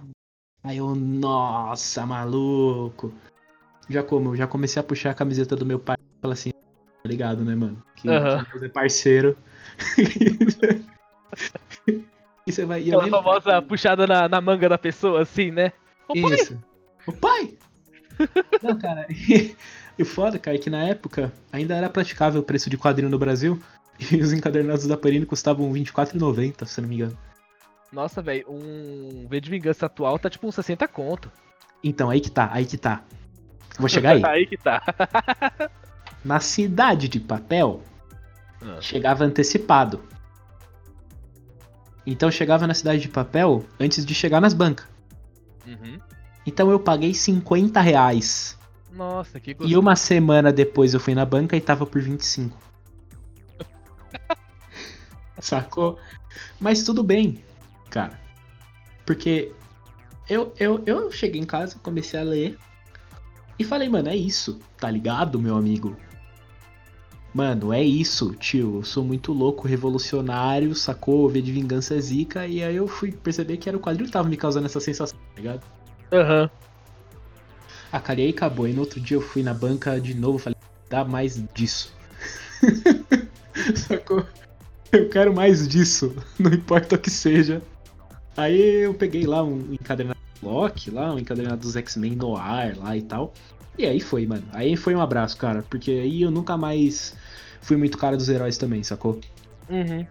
Aí 0.63 0.77
eu, 0.77 0.95
nossa, 0.95 2.03
maluco. 2.03 3.13
Já 3.87 4.01
como, 4.01 4.35
já 4.35 4.47
comecei 4.47 4.79
a 4.79 4.83
puxar 4.83 5.11
a 5.11 5.15
camiseta 5.15 5.55
do 5.55 5.65
meu 5.65 5.77
pai 5.77 5.97
e 5.99 6.21
falar 6.21 6.33
assim, 6.33 6.49
tá 6.49 7.07
ligado, 7.07 7.45
né, 7.45 7.53
mano? 7.53 7.83
Que, 7.95 8.07
Deus 8.07 8.63
é 8.63 8.69
parceiro. 8.69 9.37
e 12.45 12.51
você 12.51 12.65
vai. 12.65 12.81
Aquela 12.81 13.07
famosa 13.07 13.61
puxada 13.61 14.05
na, 14.07 14.27
na 14.27 14.41
manga 14.41 14.67
da 14.69 14.77
pessoa, 14.77 15.21
assim, 15.21 15.51
né? 15.51 15.71
Ô, 16.07 16.13
pai! 16.13 16.33
Isso. 16.35 16.63
O 17.07 17.11
pai! 17.13 17.53
Não, 18.61 18.77
cara. 18.77 19.07
E 19.95 20.01
o 20.01 20.05
foda, 20.07 20.39
cara, 20.39 20.57
é 20.57 20.59
que 20.59 20.71
na 20.71 20.83
época 20.85 21.31
ainda 21.51 21.75
era 21.75 21.87
praticável 21.87 22.41
o 22.41 22.43
preço 22.43 22.67
de 22.67 22.79
quadrinho 22.79 23.11
no 23.11 23.19
Brasil. 23.19 23.61
E 24.11 24.17
os 24.17 24.33
encadernados 24.33 24.87
da 24.87 24.97
Panini 24.97 25.23
custavam 25.23 25.71
R$24,90, 25.71 26.65
se 26.65 26.81
não 26.81 26.89
me 26.89 26.95
engano. 26.95 27.15
Nossa, 27.91 28.23
velho, 28.23 28.43
um 28.49 29.27
V 29.29 29.39
de 29.39 29.51
vingança 29.51 29.85
atual 29.85 30.17
tá 30.17 30.31
tipo 30.31 30.47
uns 30.47 30.55
60 30.55 30.87
conto. 30.87 31.31
Então, 31.83 32.09
aí 32.09 32.19
que 32.19 32.31
tá, 32.31 32.49
aí 32.51 32.65
que 32.65 32.75
tá. 32.75 33.03
Vou 33.77 33.87
chegar 33.87 34.15
aí. 34.15 34.25
aí 34.25 34.47
que 34.47 34.57
tá. 34.57 34.81
Na 36.25 36.39
cidade 36.39 37.07
de 37.07 37.19
papel, 37.19 37.83
Ah. 38.63 38.81
chegava 38.81 39.23
antecipado. 39.25 40.01
Então 42.05 42.29
chegava 42.29 42.67
na 42.67 42.73
cidade 42.73 43.01
de 43.01 43.07
papel 43.09 43.65
antes 43.79 44.05
de 44.05 44.13
chegar 44.13 44.41
nas 44.41 44.53
bancas. 44.53 44.85
Uhum. 45.65 45.97
Então 46.45 46.69
eu 46.69 46.79
paguei 46.79 47.13
50 47.13 47.79
reais. 47.79 48.57
Nossa, 48.91 49.39
que 49.39 49.51
E 49.51 49.53
gostoso. 49.53 49.79
uma 49.79 49.95
semana 49.95 50.51
depois 50.51 50.93
eu 50.93 50.99
fui 50.99 51.15
na 51.15 51.25
banca 51.25 51.55
e 51.55 51.61
tava 51.61 51.85
por 51.85 52.01
25. 52.01 52.57
Sacou? 55.39 55.97
Mas 56.59 56.83
tudo 56.83 57.03
bem, 57.03 57.43
cara. 57.89 58.19
Porque 59.05 59.51
eu, 60.29 60.53
eu, 60.59 60.81
eu 60.85 61.11
cheguei 61.11 61.41
em 61.41 61.45
casa, 61.45 61.77
comecei 61.81 62.19
a 62.19 62.23
ler 62.23 62.57
e 63.57 63.63
falei, 63.63 63.89
mano, 63.89 64.09
é 64.09 64.15
isso, 64.15 64.59
tá 64.77 64.89
ligado, 64.89 65.39
meu 65.39 65.55
amigo? 65.55 65.95
Mano, 67.33 67.73
é 67.73 67.81
isso, 67.81 68.33
tio. 68.35 68.77
Eu 68.77 68.83
sou 68.83 69.03
muito 69.03 69.33
louco, 69.33 69.67
revolucionário, 69.67 70.75
sacou? 70.75 71.27
V 71.27 71.41
de 71.41 71.51
vingança 71.51 71.95
é 71.95 71.99
zica. 71.99 72.45
E 72.45 72.63
aí 72.63 72.75
eu 72.75 72.87
fui 72.87 73.11
perceber 73.11 73.57
que 73.57 73.67
era 73.67 73.77
o 73.77 73.81
quadrinho 73.81 74.05
que 74.05 74.11
tava 74.13 74.29
me 74.29 74.37
causando 74.37 74.65
essa 74.65 74.79
sensação, 74.79 75.17
tá 75.17 75.41
ligado? 75.41 75.61
Aham. 76.11 76.49
Ah, 77.91 77.99
cara, 77.99 78.21
e 78.21 78.25
aí 78.25 78.29
acabou. 78.29 78.67
E 78.67 78.73
no 78.73 78.81
outro 78.81 78.99
dia 78.99 79.17
eu 79.17 79.21
fui 79.21 79.41
na 79.41 79.53
banca 79.53 79.99
de 79.99 80.13
novo, 80.13 80.37
falei, 80.37 80.57
dá 80.89 81.03
mais 81.03 81.43
disso. 81.53 81.93
Sacou? 83.75 84.25
Eu 84.91 85.09
quero 85.09 85.33
mais 85.33 85.67
disso, 85.67 86.15
não 86.39 86.53
importa 86.53 86.95
o 86.95 86.99
que 86.99 87.09
seja. 87.09 87.61
Aí 88.37 88.83
eu 88.83 88.93
peguei 88.93 89.25
lá 89.25 89.43
um 89.43 89.73
encadernado 89.73 90.23
Deathlock 90.43 90.91
lá, 90.91 91.13
um 91.13 91.19
encadernado 91.19 91.61
dos 91.61 91.75
X-Men 91.75 92.15
no 92.15 92.35
ar 92.35 92.75
lá 92.77 92.95
e 92.95 93.01
tal. 93.01 93.33
E 93.77 93.85
aí 93.85 93.99
foi, 93.99 94.27
mano. 94.27 94.43
Aí 94.51 94.75
foi 94.75 94.93
um 94.93 95.01
abraço, 95.01 95.37
cara. 95.37 95.63
Porque 95.69 95.91
aí 95.91 96.21
eu 96.21 96.29
nunca 96.29 96.57
mais 96.57 97.15
fui 97.63 97.77
muito 97.77 97.97
cara 97.97 98.15
dos 98.15 98.29
heróis 98.29 98.57
também, 98.57 98.83
sacou? 98.83 99.19
Uhum. 99.69 100.05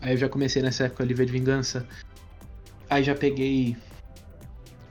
Aí 0.00 0.12
eu 0.12 0.16
já 0.16 0.28
comecei 0.28 0.62
nessa 0.62 0.84
época 0.84 1.02
ali 1.02 1.14
ver 1.14 1.26
de 1.26 1.32
vingança. 1.32 1.86
Aí 2.88 3.02
já 3.02 3.14
peguei 3.14 3.76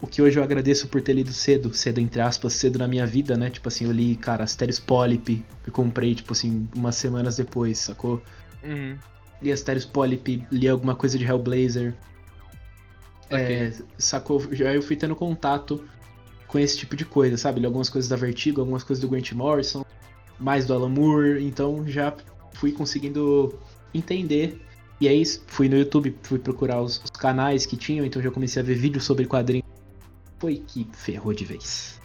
o 0.01 0.07
que 0.07 0.21
hoje 0.21 0.39
eu 0.39 0.43
agradeço 0.43 0.87
por 0.87 0.99
ter 1.01 1.13
lido 1.13 1.31
cedo, 1.31 1.71
cedo 1.73 1.99
entre 1.99 2.19
aspas, 2.21 2.53
cedo 2.53 2.79
na 2.79 2.87
minha 2.87 3.05
vida, 3.05 3.37
né? 3.37 3.51
Tipo 3.51 3.67
assim, 3.67 3.85
eu 3.85 3.91
li, 3.91 4.15
cara, 4.15 4.43
Asterios 4.43 4.79
Polyp, 4.79 5.45
que 5.63 5.69
comprei, 5.69 6.15
tipo 6.15 6.33
assim, 6.33 6.67
umas 6.75 6.95
semanas 6.95 7.37
depois, 7.37 7.77
sacou? 7.77 8.21
Uhum. 8.63 8.97
Li 9.41 9.51
Asterios 9.51 9.85
Polyp, 9.85 10.43
li 10.51 10.67
alguma 10.67 10.95
coisa 10.95 11.19
de 11.19 11.25
Hellblazer. 11.25 11.93
É, 13.29 13.71
sacou? 13.97 14.41
Já 14.53 14.73
eu 14.73 14.81
fui 14.81 14.95
tendo 14.95 15.15
contato 15.15 15.85
com 16.47 16.57
esse 16.57 16.77
tipo 16.77 16.95
de 16.95 17.05
coisa, 17.05 17.37
sabe? 17.37 17.59
Li 17.59 17.65
algumas 17.67 17.89
coisas 17.89 18.09
da 18.09 18.15
Vertigo, 18.15 18.59
algumas 18.59 18.83
coisas 18.83 19.01
do 19.01 19.07
Grant 19.07 19.31
Morrison, 19.33 19.85
mais 20.41 20.65
do 20.65 20.73
Alan 20.73 20.89
Moore, 20.89 21.45
então 21.45 21.87
já 21.87 22.13
fui 22.53 22.71
conseguindo 22.71 23.57
entender. 23.93 24.59
E 24.99 25.07
aí 25.07 25.23
fui 25.47 25.67
no 25.69 25.77
YouTube, 25.77 26.15
fui 26.23 26.37
procurar 26.39 26.81
os, 26.81 27.01
os 27.03 27.09
canais 27.11 27.65
que 27.65 27.75
tinham, 27.77 28.05
então 28.05 28.21
já 28.21 28.29
comecei 28.29 28.61
a 28.61 28.65
ver 28.65 28.75
vídeos 28.75 29.03
sobre 29.03 29.25
quadrinhos. 29.25 29.65
Foi 30.39 30.57
que 30.57 30.87
ferrou 30.93 31.33
de 31.33 31.45
vez. 31.45 31.99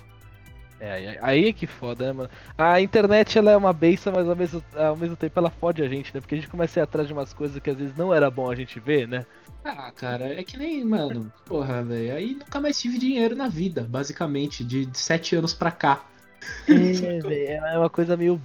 É, 0.78 1.19
aí- 1.23 1.49
é 1.49 1.52
que 1.55 1.66
foda, 1.66 2.07
né, 2.07 2.12
mano? 2.12 2.31
A 2.57 2.81
internet 2.83 3.38
ela 3.38 3.50
é 3.50 3.57
uma 3.57 3.73
benção, 3.73 4.12
mas 4.14 4.28
ao 4.28 4.37
mesmo, 4.37 4.62
ao 4.75 4.97
mesmo 4.97 5.16
tempo 5.16 5.38
ela 5.38 5.50
fode 5.50 5.83
a 5.83 5.88
gente, 5.88 6.14
né? 6.14 6.21
Porque 6.21 6.35
a 6.35 6.38
gente 6.38 6.49
começa 6.50 6.78
a 6.78 6.83
ir 6.83 6.85
atrás 6.85 7.07
de 7.07 7.14
umas 7.14 7.33
coisas 7.33 7.59
que 7.62 7.71
às 7.71 7.76
vezes 7.76 7.97
não 7.97 8.12
era 8.12 8.31
bom 8.31 8.50
a 8.50 8.55
gente 8.55 8.78
ver, 8.78 9.09
né? 9.09 9.25
Ah, 9.64 9.90
cara, 9.90 10.26
é 10.38 10.45
que 10.45 10.57
nem, 10.59 10.85
mano, 10.85 11.33
porra, 11.47 11.83
velho. 11.83 12.14
Aí 12.14 12.35
nunca 12.35 12.61
mais 12.61 12.78
tive 12.78 12.99
dinheiro 12.99 13.35
na 13.35 13.49
vida, 13.49 13.87
basicamente, 13.88 14.62
de 14.62 14.87
sete 14.93 15.35
anos 15.35 15.55
pra 15.55 15.71
cá. 15.71 16.05
É, 16.69 17.21
velho, 17.21 17.65
é 17.65 17.79
uma 17.79 17.91
coisa 17.91 18.17
meio 18.17 18.41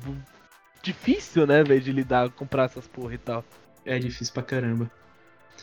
difícil, 0.82 1.46
né, 1.48 1.64
velho, 1.64 1.82
de 1.82 1.92
lidar, 1.92 2.30
comprar 2.32 2.66
essas 2.66 2.88
porra 2.88 3.14
e 3.14 3.18
tal. 3.18 3.44
É 3.86 3.98
difícil 3.98 4.34
pra 4.34 4.44
caramba. 4.44 4.90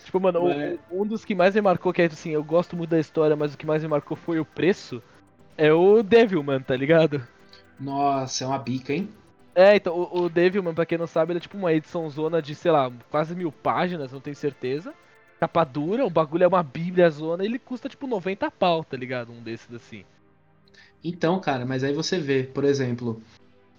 Tipo, 0.04 0.20
mano, 0.20 0.44
Mas- 0.44 0.78
um 0.90 1.06
dos 1.06 1.24
que 1.24 1.34
mais 1.34 1.54
me 1.54 1.60
marcou, 1.60 1.92
que 1.92 2.02
é 2.02 2.06
assim, 2.06 2.30
eu 2.30 2.42
gosto 2.42 2.76
muito 2.76 2.90
da 2.90 2.98
história, 2.98 3.36
mas 3.36 3.54
o 3.54 3.58
que 3.58 3.66
mais 3.66 3.82
me 3.82 3.88
marcou 3.88 4.16
foi 4.16 4.40
o 4.40 4.44
preço, 4.44 5.02
é 5.56 5.72
o 5.72 6.02
Devilman, 6.02 6.60
tá 6.60 6.74
ligado? 6.76 7.26
Nossa, 7.78 8.44
é 8.44 8.46
uma 8.46 8.58
bica, 8.58 8.92
hein? 8.92 9.08
É, 9.54 9.76
então, 9.76 9.94
o, 9.94 10.22
o 10.22 10.28
Devilman, 10.28 10.74
pra 10.74 10.86
quem 10.86 10.98
não 10.98 11.06
sabe, 11.06 11.32
ele 11.32 11.38
é 11.38 11.40
tipo 11.40 11.56
uma 11.56 11.72
edição 11.72 12.08
zona 12.08 12.40
de, 12.40 12.54
sei 12.54 12.70
lá, 12.70 12.90
quase 13.10 13.34
mil 13.34 13.50
páginas, 13.52 14.12
não 14.12 14.20
tenho 14.20 14.36
certeza. 14.36 14.94
Capa 15.40 15.64
dura, 15.64 16.04
o 16.04 16.10
bagulho 16.10 16.44
é 16.44 16.48
uma 16.48 16.62
bíblia 16.62 17.08
zona, 17.10 17.44
ele 17.44 17.58
custa 17.58 17.88
tipo 17.88 18.06
90 18.06 18.50
pau, 18.50 18.82
tá 18.84 18.96
ligado? 18.96 19.32
Um 19.32 19.42
desses 19.42 19.72
assim. 19.74 20.04
Então, 21.02 21.38
cara, 21.40 21.64
mas 21.64 21.84
aí 21.84 21.92
você 21.92 22.18
vê, 22.18 22.42
por 22.42 22.64
exemplo, 22.64 23.22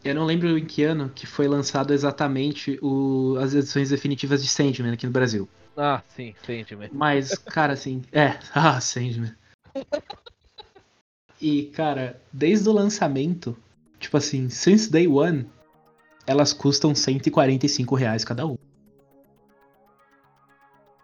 eu 0.04 0.16
não 0.16 0.26
lembro 0.26 0.58
em 0.58 0.66
que 0.66 0.84
ano 0.84 1.10
que 1.10 1.26
foi 1.28 1.48
lançado 1.48 1.94
exatamente 1.94 2.80
o, 2.82 3.36
as 3.40 3.54
edições 3.54 3.90
definitivas 3.90 4.42
de 4.42 4.48
Sandman 4.50 4.94
aqui 4.94 5.06
no 5.06 5.12
Brasil. 5.12 5.48
Ah, 5.76 6.02
sim, 6.08 6.34
Sandman. 6.46 6.90
Mas, 6.92 7.36
cara, 7.38 7.74
assim, 7.74 8.02
é, 8.12 8.40
ah, 8.56 8.80
Sandman. 8.80 9.36
E, 11.42 11.64
cara, 11.68 12.22
desde 12.34 12.68
o 12.68 12.74
lançamento, 12.74 13.56
tipo 14.00 14.18
assim, 14.18 14.50
since 14.50 14.92
day 14.92 15.08
one, 15.08 15.50
elas 16.28 16.52
custam 16.54 16.94
145 16.94 17.96
reais 17.96 18.24
cada 18.26 18.46
um. 18.46 18.58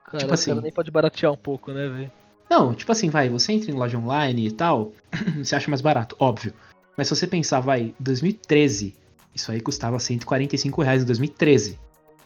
Cara, 0.06 0.20
Tipo 0.20 0.34
assim- 0.34 0.52
cara 0.52 0.62
nem 0.62 0.72
pode 0.72 0.92
baratear 0.92 1.32
um 1.32 1.38
pouco, 1.38 1.72
né, 1.72 1.88
velho? 1.88 2.12
Não, 2.50 2.74
tipo 2.74 2.92
assim, 2.92 3.10
vai, 3.10 3.30
você 3.30 3.54
entra 3.54 3.72
em 3.72 3.74
loja 3.74 3.98
online 3.98 4.48
e 4.48 4.52
tal, 4.52 4.94
você 5.38 5.56
acha 5.56 5.70
mais 5.70 5.82
barato, 5.82 6.16
óbvio. 6.20 6.54
Mas 6.98 7.08
se 7.08 7.16
você 7.16 7.28
pensar, 7.28 7.60
vai, 7.60 7.94
2013, 8.00 8.96
isso 9.34 9.52
aí 9.52 9.60
custava 9.60 10.00
145 10.00 10.82
reais 10.82 11.04
em 11.04 11.06
2013, 11.06 11.80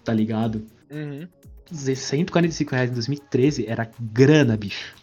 tá 0.04 0.14
ligado? 0.14 0.66
Uhum. 0.92 1.28
Dizer 1.72 1.96
145 1.96 2.72
reais 2.76 2.92
em 2.92 2.94
2013 2.94 3.66
era 3.68 3.90
grana, 4.00 4.58
bicho. 4.58 4.96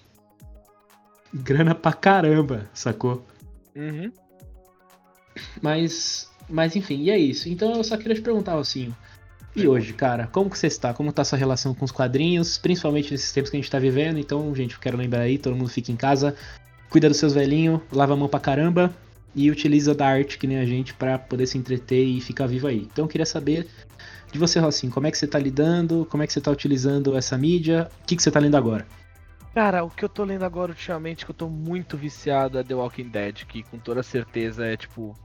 Grana 1.33 1.75
pra 1.75 1.93
caramba, 1.93 2.69
sacou? 2.73 3.25
Uhum. 3.75 4.12
Mas, 5.61 6.31
mas 6.49 6.77
enfim, 6.77 7.03
e 7.03 7.11
é 7.11 7.19
isso. 7.19 7.49
Então 7.49 7.75
eu 7.75 7.85
só 7.85 7.97
queria 7.97 8.14
te 8.14 8.23
perguntar, 8.23 8.59
assim, 8.59 8.95
e 9.57 9.66
hoje, 9.66 9.95
cara, 9.95 10.27
como 10.27 10.51
que 10.51 10.59
você 10.59 10.66
está? 10.66 10.92
Como 10.92 11.11
tá 11.11 11.23
a 11.23 11.25
sua 11.25 11.38
relação 11.38 11.75
com 11.75 11.85
os 11.85 11.90
quadrinhos, 11.90 12.59
principalmente 12.59 13.11
nesses 13.11 13.33
tempos 13.33 13.51
que 13.51 13.57
a 13.57 13.61
gente 13.61 13.71
tá 13.71 13.79
vivendo? 13.79 14.19
Então, 14.19 14.55
gente, 14.55 14.75
eu 14.75 14.81
quero 14.81 14.99
lembrar 14.99 15.21
aí, 15.21 15.38
todo 15.38 15.57
mundo 15.57 15.71
fica 15.71 15.90
em 15.90 15.97
casa, 15.97 16.37
cuida 16.90 17.09
dos 17.09 17.16
seus 17.16 17.33
velhinhos, 17.33 17.81
lava 17.90 18.12
a 18.12 18.16
mão 18.16 18.29
pra 18.29 18.38
caramba 18.38 18.95
e 19.35 19.51
utiliza 19.51 19.95
da 19.95 20.07
arte 20.07 20.38
que 20.38 20.47
nem 20.47 20.59
a 20.59 20.66
gente 20.66 20.92
pra 20.92 21.19
poder 21.19 21.47
se 21.47 21.57
entreter 21.57 22.05
e 22.05 22.21
ficar 22.21 22.47
vivo 22.47 22.66
aí. 22.66 22.87
Então 22.92 23.07
eu 23.07 23.09
queria 23.09 23.25
saber 23.25 23.66
de 24.31 24.38
você, 24.38 24.59
Rossinho, 24.59 24.92
como 24.92 25.07
é 25.07 25.11
que 25.11 25.16
você 25.16 25.27
tá 25.27 25.38
lidando, 25.38 26.07
como 26.11 26.23
é 26.23 26.27
que 26.27 26.35
você 26.35 26.40
tá 26.40 26.51
utilizando 26.51 27.16
essa 27.16 27.38
mídia, 27.38 27.90
o 28.03 28.07
que, 28.07 28.14
que 28.14 28.23
você 28.23 28.31
tá 28.31 28.38
lendo 28.38 28.57
agora? 28.57 28.87
Cara, 29.55 29.83
o 29.85 29.88
que 29.88 30.05
eu 30.05 30.09
tô 30.09 30.23
lendo 30.23 30.45
agora 30.45 30.73
ultimamente, 30.73 31.25
que 31.25 31.31
eu 31.31 31.35
tô 31.35 31.49
muito 31.49 31.97
viciado, 31.97 32.59
é 32.59 32.62
The 32.62 32.75
Walking 32.75 33.09
Dead, 33.09 33.47
que 33.47 33.62
com 33.62 33.79
toda 33.79 34.03
certeza 34.03 34.66
é 34.66 34.77
tipo 34.77 35.16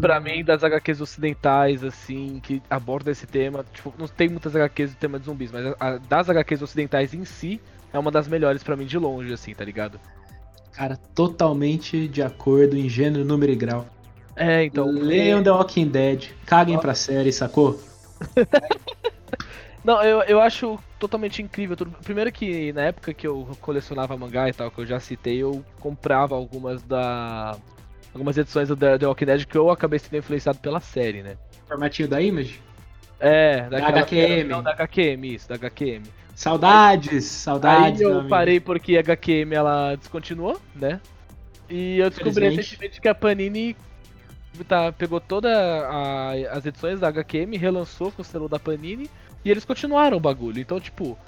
Pra 0.00 0.18
mim, 0.20 0.42
das 0.44 0.62
HQs 0.64 1.00
ocidentais, 1.00 1.84
assim, 1.84 2.40
que 2.42 2.62
abordam 2.68 3.12
esse 3.12 3.26
tema, 3.26 3.64
tipo, 3.72 3.94
não 3.96 4.08
tem 4.08 4.28
muitas 4.28 4.54
HQs 4.54 4.92
do 4.92 4.96
tema 4.96 5.18
de 5.18 5.26
zumbis, 5.26 5.50
mas 5.52 5.66
a, 5.66 5.74
a- 5.78 5.98
das 5.98 6.28
HQs 6.28 6.62
ocidentais 6.62 7.14
em 7.14 7.24
si, 7.24 7.60
é 7.92 7.98
uma 7.98 8.10
das 8.10 8.26
melhores 8.26 8.62
pra 8.62 8.76
mim 8.76 8.84
de 8.86 8.98
longe, 8.98 9.32
assim, 9.32 9.54
tá 9.54 9.64
ligado? 9.64 10.00
Cara, 10.72 10.96
totalmente 11.14 12.08
de 12.08 12.20
acordo 12.22 12.76
em 12.76 12.88
gênero, 12.88 13.24
número 13.24 13.52
e 13.52 13.56
grau. 13.56 13.86
É, 14.34 14.64
então. 14.64 14.90
Leiam 14.90 15.42
The 15.42 15.52
Walking 15.52 15.88
Dead, 15.88 16.30
caguem 16.44 16.78
pra 16.78 16.94
série, 16.94 17.32
sacou? 17.32 17.80
Não, 19.84 20.02
eu, 20.02 20.22
eu 20.22 20.40
acho 20.40 20.78
totalmente 20.98 21.42
incrível. 21.42 21.76
tudo. 21.76 21.90
Primeiro 22.02 22.32
que 22.32 22.72
na 22.72 22.82
época 22.82 23.12
que 23.12 23.26
eu 23.26 23.46
colecionava 23.60 24.16
mangá 24.16 24.48
e 24.48 24.52
tal, 24.52 24.70
que 24.70 24.80
eu 24.80 24.86
já 24.86 24.98
citei, 24.98 25.42
eu 25.42 25.62
comprava 25.78 26.34
algumas 26.34 26.82
da. 26.82 27.56
Algumas 28.14 28.38
edições 28.38 28.68
do 28.68 28.76
The 28.76 29.06
Walking 29.06 29.26
Dead 29.26 29.44
que 29.44 29.58
eu 29.58 29.70
acabei 29.70 29.98
sendo 29.98 30.16
influenciado 30.16 30.58
pela 30.60 30.78
série, 30.78 31.22
né? 31.22 31.36
Formatinho 31.66 32.08
da 32.08 32.22
Image? 32.22 32.60
É, 33.18 33.68
daquela 33.68 34.00
HQM. 34.00 34.48
Não, 34.48 34.62
da 34.62 34.70
HQM, 34.70 35.34
isso, 35.34 35.48
da 35.48 35.56
HQM. 35.56 36.04
Saudades, 36.34 37.24
saudades. 37.24 38.00
Aí 38.00 38.06
eu 38.06 38.12
amigo. 38.14 38.28
parei 38.28 38.60
porque 38.60 38.96
a 38.96 39.00
HQM 39.00 39.52
ela 39.54 39.96
descontinuou, 39.96 40.60
né? 40.74 41.00
E 41.68 41.98
eu 41.98 42.10
descobri 42.10 42.48
recentemente 42.48 43.00
que 43.00 43.08
a 43.08 43.14
Panini 43.14 43.76
tá, 44.68 44.92
pegou 44.92 45.20
todas 45.20 45.52
as 46.52 46.66
edições 46.66 47.00
da 47.00 47.08
HQM, 47.08 47.56
relançou 47.56 48.12
com 48.12 48.22
o 48.22 48.24
selo 48.24 48.48
da 48.48 48.58
Panini 48.58 49.10
e 49.44 49.50
eles 49.50 49.64
continuaram 49.64 50.16
o 50.16 50.20
bagulho. 50.20 50.60
Então, 50.60 50.78
tipo, 50.78 51.18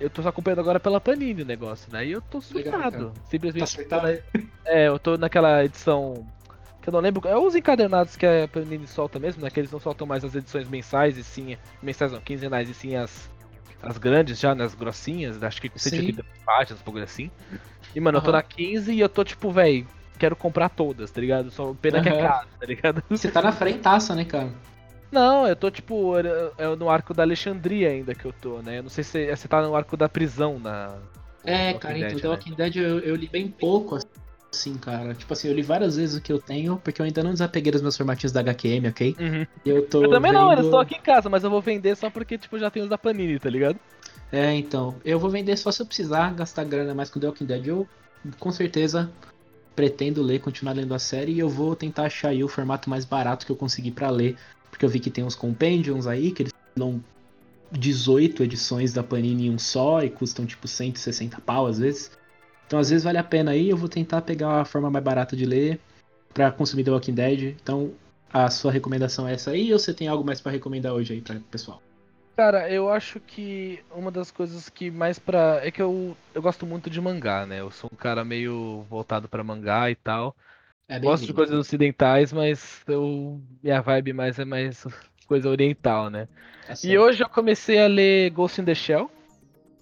eu 0.00 0.08
tô 0.08 0.26
acompanhando 0.26 0.60
agora 0.60 0.78
pela 0.78 1.00
Panini 1.00 1.42
o 1.42 1.46
negócio, 1.46 1.92
né? 1.92 2.06
E 2.06 2.12
eu 2.12 2.20
tô 2.20 2.40
surtado. 2.40 3.12
Simplesmente. 3.28 3.60
Tá 3.60 3.66
surtado? 3.66 4.18
É, 4.70 4.86
eu 4.86 4.98
tô 4.98 5.16
naquela 5.16 5.64
edição. 5.64 6.26
Que 6.82 6.90
eu 6.90 6.92
não 6.92 7.00
lembro. 7.00 7.26
É 7.26 7.34
os 7.38 7.54
encadernados 7.54 8.16
que 8.16 8.26
a 8.26 8.46
Panini 8.46 8.86
solta 8.86 9.18
mesmo, 9.18 9.42
né? 9.42 9.48
Que 9.48 9.60
eles 9.60 9.72
não 9.72 9.80
soltam 9.80 10.06
mais 10.06 10.22
as 10.22 10.34
edições 10.34 10.68
mensais 10.68 11.16
e 11.16 11.24
sim. 11.24 11.56
Mensais 11.82 12.12
não, 12.12 12.20
quinzenais 12.20 12.68
e 12.68 12.74
sim 12.74 12.94
as. 12.94 13.30
As 13.82 13.96
grandes 13.96 14.40
já, 14.40 14.54
nas 14.56 14.74
grossinhas, 14.74 15.40
acho 15.40 15.60
que 15.60 15.68
com 15.68 15.78
Sim. 15.78 15.90
180 15.90 16.24
páginas, 16.44 16.80
um 16.80 16.84
bagulho 16.84 17.04
assim. 17.04 17.30
E, 17.94 18.00
mano, 18.00 18.18
eu 18.18 18.22
tô 18.22 18.32
na 18.32 18.42
15 18.42 18.92
e 18.92 18.98
eu 18.98 19.08
tô 19.08 19.22
tipo, 19.22 19.52
véi, 19.52 19.86
quero 20.18 20.34
comprar 20.34 20.68
todas, 20.68 21.12
tá 21.12 21.20
ligado? 21.20 21.50
Só 21.50 21.72
pena 21.74 22.02
que 22.02 22.08
é 22.08 22.20
caro, 22.20 22.48
tá 22.58 22.66
ligado? 22.66 23.04
Você 23.08 23.30
tá 23.30 23.40
na 23.40 23.52
frentaça, 23.52 24.16
né, 24.16 24.24
cara? 24.24 24.52
Não, 25.10 25.46
eu 25.46 25.56
tô 25.56 25.70
tipo, 25.70 26.16
é 26.18 26.52
é 26.58 26.76
no 26.76 26.90
arco 26.90 27.14
da 27.14 27.22
Alexandria 27.22 27.88
ainda 27.88 28.14
que 28.14 28.24
eu 28.24 28.32
tô, 28.32 28.60
né? 28.60 28.78
Eu 28.78 28.82
não 28.82 28.90
sei 28.90 29.02
se 29.04 29.34
você 29.34 29.48
tá 29.48 29.62
no 29.62 29.74
arco 29.74 29.96
da 29.96 30.08
prisão 30.08 30.58
na. 30.58 30.96
É, 31.44 31.68
Walking 31.68 31.78
cara, 31.78 31.94
Dead, 31.94 32.04
então 32.04 32.20
The 32.20 32.28
né? 32.28 32.34
Walking 32.34 32.54
Dead 32.54 32.76
eu, 32.76 32.98
eu 33.00 33.16
li 33.16 33.28
bem 33.28 33.48
pouco, 33.48 33.98
assim, 34.52 34.74
cara. 34.76 35.14
Tipo 35.14 35.32
assim, 35.32 35.48
eu 35.48 35.54
li 35.54 35.62
várias 35.62 35.96
vezes 35.96 36.16
o 36.16 36.20
que 36.20 36.32
eu 36.32 36.38
tenho, 36.38 36.76
porque 36.78 37.00
eu 37.00 37.06
ainda 37.06 37.22
não 37.22 37.32
desapeguei 37.32 37.72
dos 37.72 37.80
meus 37.80 37.96
formatinhos 37.96 38.32
da 38.32 38.40
HQM, 38.40 38.88
ok? 38.88 39.16
Uhum. 39.18 39.46
Eu 39.64 39.86
tô 39.86 40.04
Eu 40.04 40.10
também 40.10 40.32
não, 40.32 40.48
vendo... 40.48 40.52
eles 40.52 40.64
estão 40.66 40.80
aqui 40.80 40.94
em 40.94 41.00
casa, 41.00 41.28
mas 41.30 41.42
eu 41.44 41.50
vou 41.50 41.62
vender 41.62 41.96
só 41.96 42.10
porque, 42.10 42.36
tipo, 42.36 42.58
já 42.58 42.70
tem 42.70 42.82
os 42.82 42.88
da 42.88 42.98
Panini, 42.98 43.38
tá 43.38 43.48
ligado? 43.48 43.78
É, 44.30 44.52
então, 44.54 44.96
eu 45.04 45.18
vou 45.18 45.30
vender 45.30 45.56
só 45.56 45.70
se 45.70 45.80
eu 45.80 45.86
precisar 45.86 46.34
gastar 46.34 46.64
grana 46.64 46.94
mais 46.94 47.08
com 47.08 47.18
The 47.18 47.28
Walking 47.28 47.46
Dead. 47.46 47.66
Eu, 47.66 47.88
com 48.38 48.52
certeza, 48.52 49.10
pretendo 49.74 50.22
ler, 50.22 50.40
continuar 50.40 50.72
lendo 50.72 50.92
a 50.92 50.98
série 50.98 51.32
e 51.32 51.38
eu 51.38 51.48
vou 51.48 51.74
tentar 51.74 52.04
achar 52.04 52.28
aí 52.28 52.42
o 52.44 52.48
formato 52.48 52.90
mais 52.90 53.04
barato 53.04 53.46
que 53.46 53.52
eu 53.52 53.56
conseguir 53.56 53.92
pra 53.92 54.10
ler. 54.10 54.36
Porque 54.70 54.84
eu 54.84 54.88
vi 54.88 55.00
que 55.00 55.10
tem 55.10 55.24
uns 55.24 55.34
compendiums 55.34 56.06
aí, 56.06 56.30
que 56.30 56.42
eles 56.42 56.52
dão 56.76 57.02
18 57.70 58.42
edições 58.42 58.92
da 58.92 59.02
Panini 59.02 59.46
em 59.46 59.50
um 59.50 59.58
só 59.58 60.02
e 60.02 60.10
custam 60.10 60.46
tipo 60.46 60.66
160 60.66 61.40
pau 61.40 61.66
às 61.66 61.78
vezes. 61.78 62.10
Então 62.66 62.78
às 62.78 62.90
vezes 62.90 63.04
vale 63.04 63.18
a 63.18 63.24
pena 63.24 63.52
aí, 63.52 63.68
eu 63.70 63.76
vou 63.76 63.88
tentar 63.88 64.22
pegar 64.22 64.60
a 64.60 64.64
forma 64.64 64.90
mais 64.90 65.04
barata 65.04 65.36
de 65.36 65.46
ler 65.46 65.80
pra 66.32 66.50
consumir 66.50 66.84
The 66.84 66.90
Walking 66.90 67.14
Dead. 67.14 67.56
Então 67.62 67.92
a 68.32 68.50
sua 68.50 68.70
recomendação 68.70 69.26
é 69.26 69.34
essa 69.34 69.50
aí 69.50 69.72
ou 69.72 69.78
você 69.78 69.94
tem 69.94 70.08
algo 70.08 70.24
mais 70.24 70.40
pra 70.40 70.52
recomendar 70.52 70.92
hoje 70.92 71.14
aí 71.14 71.20
pra 71.20 71.36
pessoal? 71.50 71.82
Cara, 72.36 72.70
eu 72.70 72.88
acho 72.88 73.18
que 73.18 73.80
uma 73.90 74.12
das 74.12 74.30
coisas 74.30 74.68
que 74.68 74.92
mais 74.92 75.18
pra. 75.18 75.60
É 75.60 75.72
que 75.72 75.82
eu, 75.82 76.16
eu 76.32 76.40
gosto 76.40 76.64
muito 76.64 76.88
de 76.88 77.00
mangá, 77.00 77.44
né? 77.44 77.58
Eu 77.58 77.70
sou 77.70 77.90
um 77.92 77.96
cara 77.96 78.24
meio 78.24 78.86
voltado 78.88 79.28
pra 79.28 79.42
mangá 79.42 79.90
e 79.90 79.96
tal. 79.96 80.36
É 80.88 80.98
Gosto 80.98 81.26
de 81.26 81.34
coisas 81.34 81.54
ocidentais, 81.54 82.32
mas 82.32 82.80
eu, 82.88 83.38
minha 83.62 83.80
vibe 83.82 84.12
mais 84.14 84.38
é 84.38 84.44
mais 84.44 84.86
coisa 85.26 85.48
oriental, 85.50 86.08
né? 86.08 86.26
Tá 86.66 86.74
E 86.82 86.96
hoje 86.98 87.22
eu 87.22 87.28
comecei 87.28 87.78
a 87.78 87.86
ler 87.86 88.30
Ghost 88.30 88.60
in 88.60 88.64
the 88.64 88.74
Shell. 88.74 89.10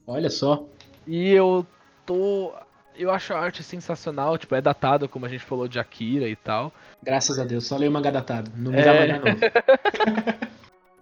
Olha 0.07 0.29
só. 0.29 0.67
E 1.07 1.31
eu 1.31 1.65
tô. 2.05 2.53
Eu 2.99 3.11
acho 3.11 3.33
a 3.35 3.39
arte 3.39 3.63
sensacional, 3.63 4.37
tipo, 4.39 4.55
é 4.55 4.61
datado, 4.61 5.09
como 5.09 5.27
a 5.27 5.29
gente 5.29 5.45
falou 5.45 5.69
de 5.69 5.79
Akira 5.79 6.27
e 6.29 6.35
tal. 6.35 6.73
Graças 7.03 7.39
a 7.39 7.45
Deus. 7.45 7.67
Só 7.67 7.77
leio 7.77 7.93
mangá 7.93 8.11
datado. 8.11 8.51
Não 8.57 8.73
me 8.73 8.79
É. 8.79 8.83
dá 8.85 8.95
mangá 8.95 9.19
novo. 9.19 10.47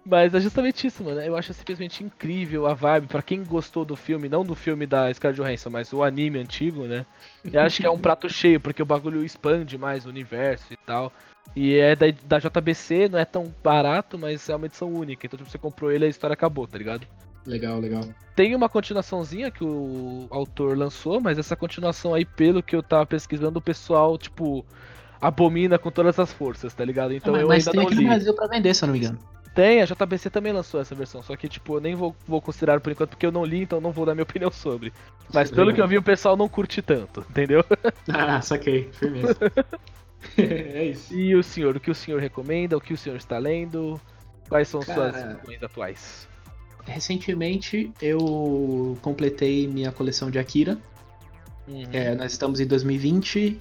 Mas 0.05 0.33
é 0.35 0.39
justamente 0.39 0.85
isso, 0.85 1.03
mano. 1.03 1.19
Eu 1.19 1.35
acho 1.35 1.51
simplesmente 1.53 2.03
incrível 2.03 2.67
a 2.67 2.73
vibe. 2.75 3.07
Pra 3.07 3.23
quem 3.23 3.43
gostou 3.43 3.83
do 3.83 3.95
filme, 3.95 4.29
não 4.29 4.45
do 4.45 4.53
filme 4.53 4.85
da 4.85 5.11
Scarlett 5.11 5.41
Johansson, 5.41 5.69
mas 5.71 5.91
o 5.91 6.03
anime 6.03 6.37
antigo, 6.39 6.83
né? 6.83 7.05
Eu 7.43 7.61
acho 7.61 7.81
que 7.81 7.87
é 7.87 7.89
um 7.89 7.97
prato 7.97 8.29
cheio, 8.29 8.59
porque 8.59 8.83
o 8.83 8.85
bagulho 8.85 9.23
expande 9.23 9.77
mais 9.77 10.05
o 10.05 10.09
universo 10.09 10.71
e 10.71 10.77
tal. 10.77 11.11
E 11.55 11.75
é 11.75 11.95
da, 11.95 12.05
da 12.23 12.39
JBC, 12.39 13.09
não 13.09 13.17
é 13.17 13.25
tão 13.25 13.51
barato, 13.63 14.17
mas 14.17 14.47
é 14.47 14.55
uma 14.55 14.67
edição 14.67 14.91
única. 14.93 15.25
Então, 15.25 15.37
tipo, 15.37 15.49
você 15.49 15.57
comprou 15.57 15.91
ele 15.91 16.05
e 16.05 16.07
a 16.07 16.09
história 16.09 16.33
acabou, 16.33 16.67
tá 16.67 16.77
ligado? 16.77 17.07
Legal, 17.45 17.79
legal. 17.79 18.01
Tem 18.35 18.53
uma 18.55 18.67
continuaçãozinha 18.69 19.49
que 19.49 19.63
o 19.63 20.27
autor 20.29 20.77
lançou, 20.77 21.19
mas 21.21 21.37
essa 21.39 21.55
continuação 21.55 22.13
aí, 22.13 22.25
pelo 22.25 22.61
que 22.61 22.75
eu 22.75 22.83
tava 22.83 23.05
pesquisando, 23.05 23.59
o 23.59 23.61
pessoal, 23.61 24.17
tipo, 24.17 24.65
abomina 25.21 25.77
com 25.79 25.89
todas 25.91 26.19
as 26.19 26.31
forças, 26.33 26.73
tá 26.73 26.83
ligado? 26.83 27.13
Então 27.13 27.33
Ah, 27.33 27.37
mas, 27.37 27.41
eu 27.41 27.47
mas 27.47 27.67
ainda 27.67 27.71
tem 27.71 27.79
não 27.79 27.87
aqui 27.87 27.95
no 27.95 28.01
li. 28.01 28.07
Brasil 28.07 28.33
pra 28.35 28.47
vender, 28.47 28.73
se 28.73 28.83
eu 28.83 28.87
não 28.87 28.93
me 28.93 28.99
engano. 28.99 29.19
Tem, 29.55 29.81
a 29.81 29.85
JBC 29.85 30.29
também 30.29 30.51
lançou 30.51 30.81
essa 30.81 30.93
versão, 30.93 31.23
só 31.23 31.33
que, 31.37 31.47
tipo, 31.47 31.77
eu 31.77 31.79
nem 31.79 31.95
vou, 31.95 32.13
vou 32.27 32.41
considerar 32.41 32.81
por 32.81 32.91
enquanto 32.91 33.11
porque 33.11 33.25
eu 33.25 33.31
não 33.31 33.45
li, 33.45 33.61
então 33.61 33.79
não 33.79 33.89
vou 33.89 34.05
dar 34.05 34.13
minha 34.13 34.23
opinião 34.29 34.51
sobre. 34.51 34.91
Mas 35.33 35.49
pelo 35.49 35.73
que 35.73 35.81
eu 35.81 35.87
vi, 35.87 35.97
o 35.97 36.03
pessoal 36.03 36.35
não 36.35 36.49
curte 36.49 36.81
tanto, 36.81 37.25
entendeu? 37.29 37.63
Ah, 38.13 38.41
saquei. 38.41 38.89
Firmeza. 38.91 39.37
é 40.37 40.85
isso. 40.87 41.13
E 41.13 41.33
o 41.33 41.41
senhor, 41.41 41.77
o 41.77 41.79
que 41.79 41.89
o 41.89 41.95
senhor 41.95 42.19
recomenda, 42.19 42.75
o 42.75 42.81
que 42.81 42.93
o 42.93 42.97
senhor 42.97 43.15
está 43.15 43.37
lendo? 43.37 43.99
Quais 44.49 44.67
são 44.67 44.81
suas 44.81 45.13
Cara, 45.13 45.35
opiniões 45.35 45.63
atuais? 45.63 46.27
Recentemente 46.83 47.91
eu 48.01 48.97
completei 49.01 49.67
minha 49.67 49.91
coleção 49.91 50.29
de 50.29 50.37
Akira. 50.37 50.77
Uhum. 51.65 51.83
É, 51.93 52.13
nós 52.13 52.33
estamos 52.33 52.59
em 52.59 52.67
2020 52.67 53.59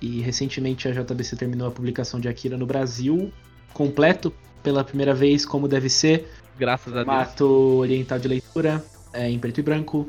e 0.00 0.20
recentemente 0.22 0.88
a 0.88 0.92
JBC 0.92 1.36
terminou 1.36 1.68
a 1.68 1.70
publicação 1.70 2.18
de 2.18 2.28
Akira 2.28 2.56
no 2.56 2.66
Brasil, 2.66 3.30
completo 3.74 4.32
pela 4.62 4.84
primeira 4.84 5.14
vez, 5.14 5.46
como 5.46 5.66
deve 5.68 5.88
ser, 5.88 6.28
Graças 6.58 6.92
a 6.92 6.96
Deus. 6.96 7.06
formato 7.06 7.44
oriental 7.78 8.18
de 8.18 8.28
leitura, 8.28 8.84
é, 9.12 9.28
em 9.28 9.38
preto 9.38 9.60
e 9.60 9.62
branco, 9.62 10.08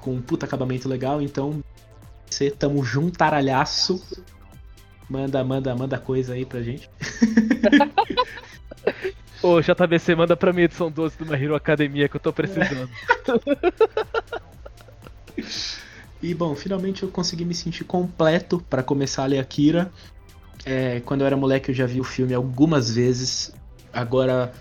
com 0.00 0.14
um 0.14 0.22
puta 0.22 0.46
acabamento 0.46 0.88
legal, 0.88 1.20
então 1.22 1.62
você 2.28 2.50
tamo 2.50 2.82
juntaralhaço. 2.84 4.02
Manda, 5.08 5.42
manda, 5.44 5.74
manda 5.74 5.98
coisa 5.98 6.34
aí 6.34 6.44
pra 6.46 6.62
gente. 6.62 6.88
Ô, 9.42 9.60
JBC, 9.60 10.14
manda 10.14 10.36
pra 10.36 10.52
mim 10.52 10.62
a 10.62 10.64
edição 10.64 10.90
12 10.90 11.18
do 11.18 11.26
My 11.26 11.34
Hero 11.34 11.54
Academia 11.54 12.08
que 12.08 12.16
eu 12.16 12.20
tô 12.20 12.32
precisando. 12.32 12.88
E 16.22 16.32
bom, 16.34 16.54
finalmente 16.54 17.02
eu 17.02 17.08
consegui 17.08 17.44
me 17.44 17.54
sentir 17.54 17.82
completo 17.82 18.64
pra 18.70 18.80
começar 18.80 19.24
a 19.24 19.26
ler 19.26 19.40
Akira. 19.40 19.90
É, 20.64 21.00
quando 21.00 21.22
eu 21.22 21.26
era 21.26 21.36
moleque 21.36 21.72
eu 21.72 21.74
já 21.74 21.84
vi 21.84 22.00
o 22.00 22.04
filme 22.04 22.32
algumas 22.32 22.94
vezes. 22.94 23.52
Agora, 23.92 24.52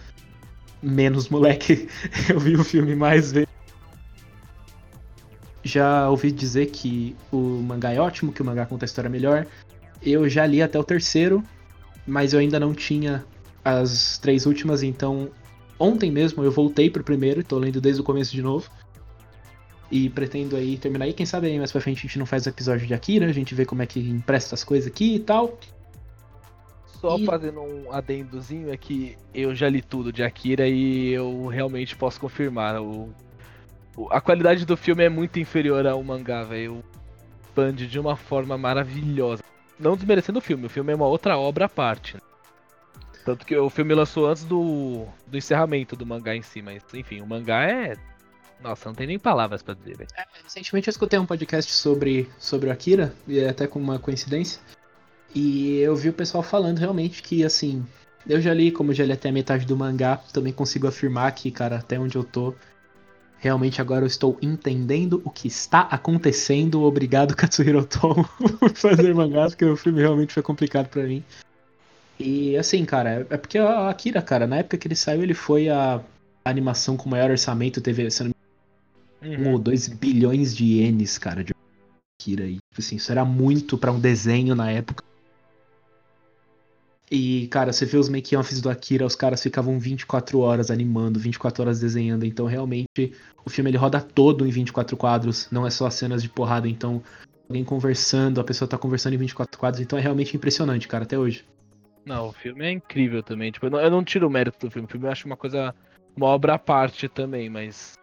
menos 0.81 1.29
moleque, 1.29 1.87
eu 2.29 2.39
vi 2.39 2.55
o 2.55 2.63
filme 2.63 2.95
mais 2.95 3.31
vezes. 3.31 3.49
Já 5.63 6.09
ouvi 6.09 6.31
dizer 6.31 6.67
que 6.67 7.15
o 7.31 7.37
mangá 7.37 7.93
é 7.93 7.99
ótimo, 7.99 8.33
que 8.33 8.41
o 8.41 8.45
mangá 8.45 8.65
conta 8.65 8.83
a 8.83 8.87
história 8.87 9.09
melhor. 9.09 9.45
Eu 10.01 10.27
já 10.27 10.45
li 10.45 10.61
até 10.61 10.77
o 10.79 10.83
terceiro, 10.83 11.43
mas 12.05 12.33
eu 12.33 12.39
ainda 12.39 12.59
não 12.59 12.73
tinha 12.73 13.23
as 13.63 14.17
três 14.17 14.47
últimas, 14.47 14.81
então 14.81 15.29
ontem 15.77 16.11
mesmo 16.11 16.43
eu 16.43 16.51
voltei 16.51 16.89
pro 16.89 17.03
primeiro, 17.03 17.43
tô 17.43 17.59
lendo 17.59 17.79
desde 17.79 18.01
o 18.01 18.03
começo 18.03 18.31
de 18.31 18.41
novo. 18.41 18.69
E 19.91 20.09
pretendo 20.09 20.55
aí 20.55 20.77
terminar 20.77 21.05
aí. 21.05 21.13
Quem 21.13 21.25
sabe 21.25 21.47
aí 21.47 21.57
mais 21.57 21.71
pra 21.71 21.81
frente 21.81 21.99
a 21.99 22.01
gente 22.01 22.17
não 22.17 22.25
faz 22.25 22.47
episódio 22.47 22.87
de 22.87 22.93
Akira, 22.93 23.27
a 23.27 23.33
gente 23.33 23.53
vê 23.53 23.65
como 23.65 23.81
é 23.81 23.85
que 23.85 23.99
empresta 23.99 24.55
as 24.55 24.63
coisas 24.63 24.87
aqui 24.87 25.15
e 25.15 25.19
tal. 25.19 25.59
Só 27.01 27.17
E- 27.17 27.25
fazendo 27.25 27.59
um 27.61 27.91
adendozinho 27.91 28.71
é 28.71 28.77
que 28.77 29.17
eu 29.33 29.55
já 29.55 29.67
li 29.67 29.81
tudo 29.81 30.13
de 30.13 30.23
Akira 30.23 30.67
e 30.67 31.09
eu 31.09 31.47
realmente 31.47 31.95
posso 31.95 32.19
confirmar. 32.19 32.79
O, 32.79 33.09
o- 33.97 34.07
a 34.11 34.21
qualidade 34.21 34.65
do 34.65 34.77
filme 34.77 35.03
é 35.03 35.09
muito 35.09 35.39
inferior 35.39 35.85
ao 35.87 36.01
mangá, 36.03 36.43
velho. 36.43 36.83
Expande 37.43 37.87
de 37.87 37.99
uma 37.99 38.15
forma 38.15 38.57
maravilhosa. 38.57 39.43
Não 39.79 39.95
desmerecendo 39.95 40.37
o 40.39 40.41
filme, 40.41 40.67
o 40.67 40.69
filme 40.69 40.93
é 40.93 40.95
uma 40.95 41.07
outra 41.07 41.37
obra 41.37 41.65
à 41.65 41.69
parte. 41.69 42.15
né? 42.15 42.21
Tanto 43.25 43.45
que 43.45 43.55
o 43.57 43.69
filme 43.69 43.93
lançou 43.93 44.27
antes 44.27 44.43
do, 44.43 45.05
do 45.27 45.37
encerramento 45.37 45.95
do 45.95 46.05
mangá 46.05 46.35
em 46.35 46.41
si, 46.41 46.61
mas 46.61 46.81
enfim, 46.93 47.19
o 47.21 47.25
mangá 47.27 47.63
é. 47.65 47.95
Nossa, 48.61 48.89
não 48.89 48.95
tem 48.95 49.07
nem 49.07 49.17
palavras 49.19 49.61
pra 49.63 49.73
dizer, 49.73 49.97
velho. 49.97 50.09
Recentemente 50.43 50.87
eu 50.87 50.91
escutei 50.91 51.17
um 51.19 51.25
podcast 51.25 51.71
sobre, 51.71 52.29
sobre 52.37 52.69
o 52.69 52.71
Akira, 52.71 53.13
e 53.27 53.39
é 53.39 53.49
até 53.49 53.65
com 53.67 53.79
uma 53.79 53.97
coincidência. 53.99 54.61
E 55.33 55.77
eu 55.77 55.95
vi 55.95 56.09
o 56.09 56.13
pessoal 56.13 56.43
falando 56.43 56.79
realmente 56.79 57.23
que, 57.23 57.43
assim, 57.43 57.85
eu 58.27 58.41
já 58.41 58.53
li, 58.53 58.71
como 58.71 58.93
já 58.93 59.05
li 59.05 59.13
até 59.13 59.29
a 59.29 59.31
metade 59.31 59.65
do 59.65 59.77
mangá, 59.77 60.17
também 60.33 60.53
consigo 60.53 60.87
afirmar 60.87 61.31
que, 61.33 61.49
cara, 61.51 61.77
até 61.77 61.99
onde 61.99 62.15
eu 62.15 62.23
tô, 62.23 62.53
realmente 63.37 63.81
agora 63.81 64.03
eu 64.03 64.07
estou 64.07 64.37
entendendo 64.41 65.21
o 65.25 65.29
que 65.29 65.47
está 65.47 65.81
acontecendo. 65.81 66.83
Obrigado, 66.83 67.35
Katsuhiro 67.37 67.79
Otomo, 67.79 68.27
por 68.59 68.71
fazer 68.75 69.13
mangás, 69.15 69.53
porque 69.53 69.65
o 69.65 69.77
filme 69.77 70.01
realmente 70.01 70.33
foi 70.33 70.43
complicado 70.43 70.87
pra 70.87 71.03
mim. 71.03 71.23
E 72.19 72.55
assim, 72.55 72.85
cara, 72.85 73.25
é 73.29 73.37
porque 73.37 73.57
a 73.57 73.89
Akira, 73.89 74.21
cara, 74.21 74.45
na 74.45 74.57
época 74.57 74.77
que 74.77 74.87
ele 74.87 74.95
saiu, 74.95 75.23
ele 75.23 75.33
foi 75.33 75.69
a 75.69 76.01
animação 76.45 76.95
com 76.95 77.09
maior 77.09 77.31
orçamento, 77.31 77.81
teve, 77.81 78.09
se 78.11 78.23
não 78.23 78.31
um 79.23 79.51
ou 79.51 79.59
dois 79.59 79.87
bilhões 79.87 80.55
de 80.55 80.65
ienes, 80.65 81.17
cara, 81.17 81.43
de 81.43 81.53
Akira. 82.19 82.45
E, 82.45 82.55
tipo 82.55 82.79
assim, 82.79 82.97
isso 82.97 83.11
era 83.11 83.25
muito 83.25 83.77
pra 83.77 83.91
um 83.91 83.99
desenho 83.99 84.53
na 84.55 84.69
época. 84.71 85.03
E, 87.13 87.47
cara, 87.47 87.73
você 87.73 87.85
vê 87.85 87.97
os 87.97 88.07
make-offs 88.07 88.61
do 88.61 88.69
Akira, 88.69 89.05
os 89.05 89.17
caras 89.17 89.43
ficavam 89.43 89.77
24 89.77 90.39
horas 90.39 90.71
animando, 90.71 91.19
24 91.19 91.61
horas 91.61 91.81
desenhando. 91.81 92.25
Então, 92.25 92.45
realmente, 92.45 93.11
o 93.43 93.49
filme 93.49 93.69
ele 93.69 93.77
roda 93.77 93.99
todo 93.99 94.47
em 94.47 94.49
24 94.49 94.95
quadros, 94.95 95.49
não 95.51 95.67
é 95.67 95.69
só 95.69 95.89
cenas 95.89 96.23
de 96.23 96.29
porrada. 96.29 96.69
Então, 96.69 97.03
alguém 97.49 97.65
conversando, 97.65 98.39
a 98.39 98.45
pessoa 98.45 98.65
tá 98.65 98.77
conversando 98.77 99.15
em 99.15 99.17
24 99.17 99.59
quadros. 99.59 99.81
Então, 99.81 99.99
é 99.99 100.01
realmente 100.01 100.37
impressionante, 100.37 100.87
cara, 100.87 101.03
até 101.03 101.19
hoje. 101.19 101.43
Não, 102.05 102.29
o 102.29 102.31
filme 102.31 102.63
é 102.65 102.71
incrível 102.71 103.21
também. 103.21 103.51
Tipo, 103.51 103.65
eu 103.65 103.71
não, 103.71 103.81
eu 103.81 103.91
não 103.91 104.05
tiro 104.05 104.25
o 104.25 104.31
mérito 104.31 104.65
do 104.65 104.71
filme. 104.71 104.85
O 104.87 104.89
filme 104.89 105.05
eu 105.05 105.11
acho 105.11 105.25
uma 105.25 105.35
coisa. 105.35 105.75
Uma 106.15 106.27
obra 106.27 106.53
à 106.53 106.59
parte 106.59 107.09
também, 107.09 107.49
mas. 107.49 107.99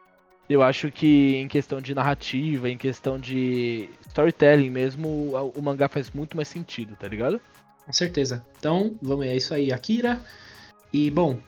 Eu 0.50 0.62
acho 0.62 0.90
que 0.90 1.36
em 1.36 1.48
questão 1.48 1.80
de 1.80 1.94
narrativa, 1.94 2.68
em 2.68 2.76
questão 2.76 3.18
de 3.18 3.88
storytelling 4.06 4.70
mesmo, 4.70 5.08
o, 5.08 5.52
o 5.56 5.62
mangá 5.62 5.88
faz 5.88 6.10
muito 6.10 6.36
mais 6.36 6.48
sentido, 6.48 6.94
tá 6.96 7.08
ligado? 7.08 7.40
Com 7.88 7.92
certeza. 7.94 8.44
Então, 8.58 8.94
vamos 9.00 9.24
é 9.24 9.34
isso 9.34 9.54
aí, 9.54 9.72
Akira. 9.72 10.20
E, 10.92 11.10
bom, 11.10 11.38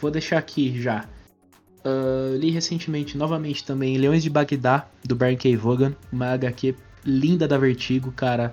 vou 0.00 0.10
deixar 0.10 0.36
aqui 0.36 0.82
já. 0.82 1.04
Ah, 1.84 2.34
li 2.36 2.50
recentemente, 2.50 3.16
novamente 3.16 3.64
também, 3.64 3.96
Leões 3.96 4.20
de 4.24 4.28
Bagdá, 4.28 4.88
do 5.04 5.14
Brian 5.14 5.36
K. 5.36 5.54
Vaughan. 5.56 5.94
Uma 6.12 6.32
HQ 6.32 6.74
linda 7.04 7.46
da 7.46 7.56
Vertigo, 7.56 8.10
cara. 8.10 8.52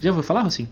Já 0.00 0.10
ouviu 0.10 0.24
falar, 0.24 0.42
Rossim? 0.42 0.68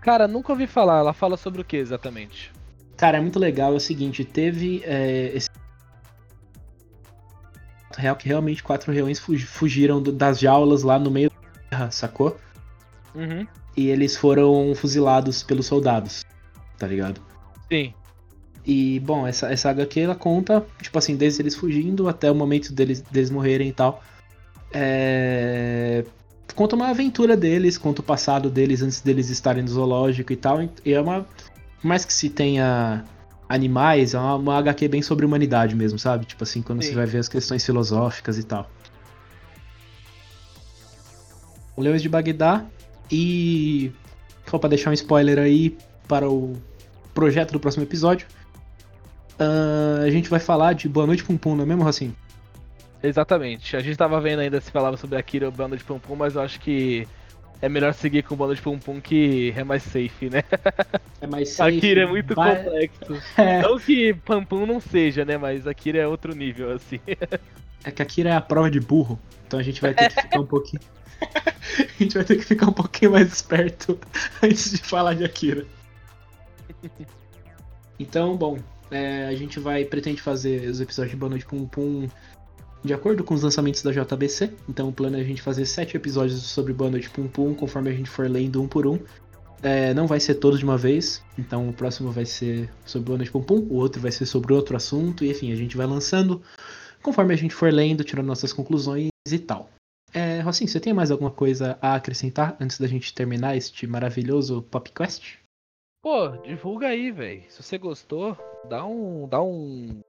Cara, 0.00 0.26
nunca 0.26 0.50
ouvi 0.52 0.66
falar. 0.66 0.98
Ela 0.98 1.12
fala 1.12 1.36
sobre 1.36 1.60
o 1.60 1.64
que 1.64 1.76
exatamente? 1.76 2.50
Cara, 2.96 3.18
é 3.18 3.20
muito 3.20 3.38
legal. 3.38 3.72
É 3.74 3.76
o 3.76 3.80
seguinte, 3.80 4.24
teve 4.24 4.82
é, 4.84 5.30
esse 5.36 5.48
real 7.96 8.16
que 8.16 8.26
realmente 8.26 8.60
quatro 8.60 8.92
leões 8.92 9.20
fugi- 9.20 9.46
fugiram 9.46 10.02
das 10.02 10.40
jaulas 10.40 10.82
lá 10.82 10.98
no 10.98 11.12
meio 11.12 11.30
da 11.30 11.60
terra, 11.70 11.90
sacou? 11.92 12.36
Uhum. 13.14 13.46
E 13.78 13.90
eles 13.90 14.16
foram 14.16 14.74
fuzilados 14.74 15.44
pelos 15.44 15.66
soldados, 15.66 16.24
tá 16.76 16.84
ligado? 16.84 17.20
Sim. 17.70 17.94
E, 18.66 18.98
bom, 18.98 19.24
essa, 19.24 19.52
essa 19.52 19.70
HQ 19.70 20.00
ela 20.00 20.16
conta, 20.16 20.66
tipo 20.82 20.98
assim, 20.98 21.14
desde 21.14 21.42
eles 21.42 21.54
fugindo 21.54 22.08
até 22.08 22.28
o 22.28 22.34
momento 22.34 22.72
deles, 22.72 23.00
deles 23.02 23.30
morrerem 23.30 23.68
e 23.68 23.72
tal. 23.72 24.02
É... 24.72 26.04
Conta 26.56 26.74
uma 26.74 26.88
aventura 26.88 27.36
deles, 27.36 27.78
conta 27.78 28.00
o 28.00 28.04
passado 28.04 28.50
deles 28.50 28.82
antes 28.82 29.00
deles 29.00 29.30
estarem 29.30 29.62
no 29.62 29.68
zoológico 29.68 30.32
e 30.32 30.36
tal. 30.36 30.60
E 30.84 30.92
é 30.92 31.00
uma. 31.00 31.24
Por 31.80 31.86
mais 31.86 32.04
que 32.04 32.12
se 32.12 32.28
tenha 32.28 33.04
animais, 33.48 34.12
é 34.12 34.18
uma, 34.18 34.34
uma 34.34 34.58
HQ 34.58 34.88
bem 34.88 35.02
sobre 35.02 35.24
humanidade 35.24 35.76
mesmo, 35.76 36.00
sabe? 36.00 36.24
Tipo 36.26 36.42
assim, 36.42 36.62
quando 36.62 36.82
Sim. 36.82 36.88
você 36.88 36.94
vai 36.96 37.06
ver 37.06 37.18
as 37.18 37.28
questões 37.28 37.64
filosóficas 37.64 38.38
e 38.38 38.42
tal. 38.42 38.68
O 41.76 41.80
Leões 41.80 42.02
de 42.02 42.08
Bagdá 42.08 42.66
e. 43.10 43.92
Só 44.46 44.58
pra 44.58 44.68
deixar 44.68 44.90
um 44.90 44.94
spoiler 44.94 45.38
aí 45.38 45.76
para 46.06 46.28
o 46.28 46.56
projeto 47.12 47.52
do 47.52 47.60
próximo 47.60 47.82
episódio. 47.82 48.26
uh, 49.38 50.02
a 50.06 50.10
gente 50.10 50.30
vai 50.30 50.40
falar 50.40 50.72
de 50.72 50.88
Boa 50.88 51.06
Noite 51.06 51.24
Pum 51.24 51.36
Pum, 51.36 51.54
não 51.54 51.64
é 51.64 51.66
mesmo, 51.66 51.82
Rocinho? 51.82 52.16
Exatamente. 53.02 53.76
A 53.76 53.80
gente 53.80 53.96
tava 53.96 54.20
vendo 54.20 54.40
ainda 54.40 54.60
se 54.60 54.70
falava 54.70 54.96
sobre 54.96 55.18
Akira 55.18 55.46
ou 55.46 55.52
Boa 55.52 55.68
Noite 55.68 55.84
Pum 55.84 55.98
Pum, 55.98 56.16
mas 56.16 56.34
eu 56.34 56.40
acho 56.40 56.58
que 56.60 57.06
é 57.60 57.68
melhor 57.68 57.92
seguir 57.92 58.22
com 58.22 58.36
Boa 58.36 58.48
Noite 58.48 58.62
Pum 58.62 58.78
Pum 58.78 59.00
que 59.00 59.52
é 59.56 59.64
mais 59.64 59.82
safe, 59.82 60.30
né? 60.30 60.42
É 61.20 61.26
mais 61.26 61.50
safe. 61.54 61.76
Akira 61.76 62.02
é 62.02 62.06
muito 62.06 62.34
vai... 62.34 62.56
complexo. 62.64 63.22
É. 63.36 63.62
Não 63.62 63.78
que 63.78 64.14
Pum 64.14 64.44
Pum 64.44 64.66
não 64.66 64.80
seja, 64.80 65.24
né? 65.24 65.36
Mas 65.36 65.66
Akira 65.66 65.98
é 65.98 66.06
outro 66.06 66.34
nível, 66.34 66.72
assim. 66.72 67.00
É 67.84 67.92
que 67.92 68.02
Akira 68.02 68.30
é 68.30 68.34
a 68.34 68.40
prova 68.40 68.68
de 68.68 68.80
burro, 68.80 69.18
então 69.46 69.58
a 69.58 69.62
gente 69.62 69.80
vai 69.80 69.94
ter 69.94 70.12
que 70.12 70.20
ficar 70.20 70.40
um 70.40 70.46
pouquinho. 70.46 70.82
a 71.78 72.02
gente 72.02 72.14
vai 72.14 72.24
ter 72.24 72.36
que 72.36 72.44
ficar 72.44 72.68
um 72.68 72.72
pouquinho 72.72 73.12
mais 73.12 73.32
esperto 73.32 73.98
antes 74.42 74.70
de 74.70 74.78
falar 74.78 75.14
de 75.14 75.24
Akira. 75.24 75.66
Então, 77.98 78.36
bom, 78.36 78.58
é, 78.90 79.26
a 79.26 79.34
gente 79.34 79.58
vai 79.58 79.84
pretende 79.84 80.22
fazer 80.22 80.68
os 80.68 80.80
episódios 80.80 81.12
de 81.12 81.16
Boa 81.16 81.30
Noite 81.30 81.46
Pum 81.46 81.66
Pum 81.66 82.08
de 82.84 82.94
acordo 82.94 83.24
com 83.24 83.34
os 83.34 83.42
lançamentos 83.42 83.82
da 83.82 83.90
JBC. 83.90 84.52
Então 84.68 84.88
o 84.88 84.92
plano 84.92 85.16
é 85.16 85.20
a 85.20 85.24
gente 85.24 85.42
fazer 85.42 85.66
sete 85.66 85.96
episódios 85.96 86.40
sobre 86.42 86.72
Boa 86.72 86.90
Noite 86.90 87.10
Pum 87.10 87.26
Pum, 87.26 87.54
conforme 87.54 87.90
a 87.90 87.92
gente 87.92 88.08
for 88.08 88.28
lendo 88.30 88.62
um 88.62 88.68
por 88.68 88.86
um. 88.86 88.98
É, 89.60 89.92
não 89.92 90.06
vai 90.06 90.20
ser 90.20 90.36
todos 90.36 90.60
de 90.60 90.64
uma 90.64 90.78
vez, 90.78 91.20
então 91.36 91.68
o 91.68 91.72
próximo 91.72 92.12
vai 92.12 92.24
ser 92.24 92.70
sobre 92.86 93.06
Boa 93.06 93.18
Noite 93.18 93.32
Pum 93.32 93.42
Pum, 93.42 93.66
o 93.68 93.74
outro 93.74 94.00
vai 94.00 94.12
ser 94.12 94.24
sobre 94.24 94.52
outro 94.52 94.76
assunto, 94.76 95.24
e 95.24 95.30
enfim, 95.30 95.52
a 95.52 95.56
gente 95.56 95.76
vai 95.76 95.84
lançando 95.84 96.40
conforme 97.02 97.34
a 97.34 97.36
gente 97.36 97.54
for 97.54 97.72
lendo, 97.72 98.04
tirando 98.04 98.26
nossas 98.26 98.52
conclusões 98.52 99.08
e 99.28 99.38
tal. 99.38 99.68
É, 100.14 100.40
Rocinho, 100.40 100.68
você 100.68 100.80
tem 100.80 100.92
mais 100.92 101.10
alguma 101.10 101.30
coisa 101.30 101.78
a 101.82 101.94
acrescentar 101.94 102.56
antes 102.60 102.80
da 102.80 102.86
gente 102.86 103.14
terminar 103.14 103.56
este 103.56 103.86
maravilhoso 103.86 104.62
Pop 104.62 104.90
Quest? 104.90 105.36
Pô, 106.02 106.28
divulga 106.42 106.88
aí, 106.88 107.10
velho. 107.10 107.42
Se 107.48 107.62
você 107.62 107.76
gostou, 107.76 108.36
dá 108.68 108.84
um, 108.84 109.28
dá 109.28 109.42
um, 109.42 110.00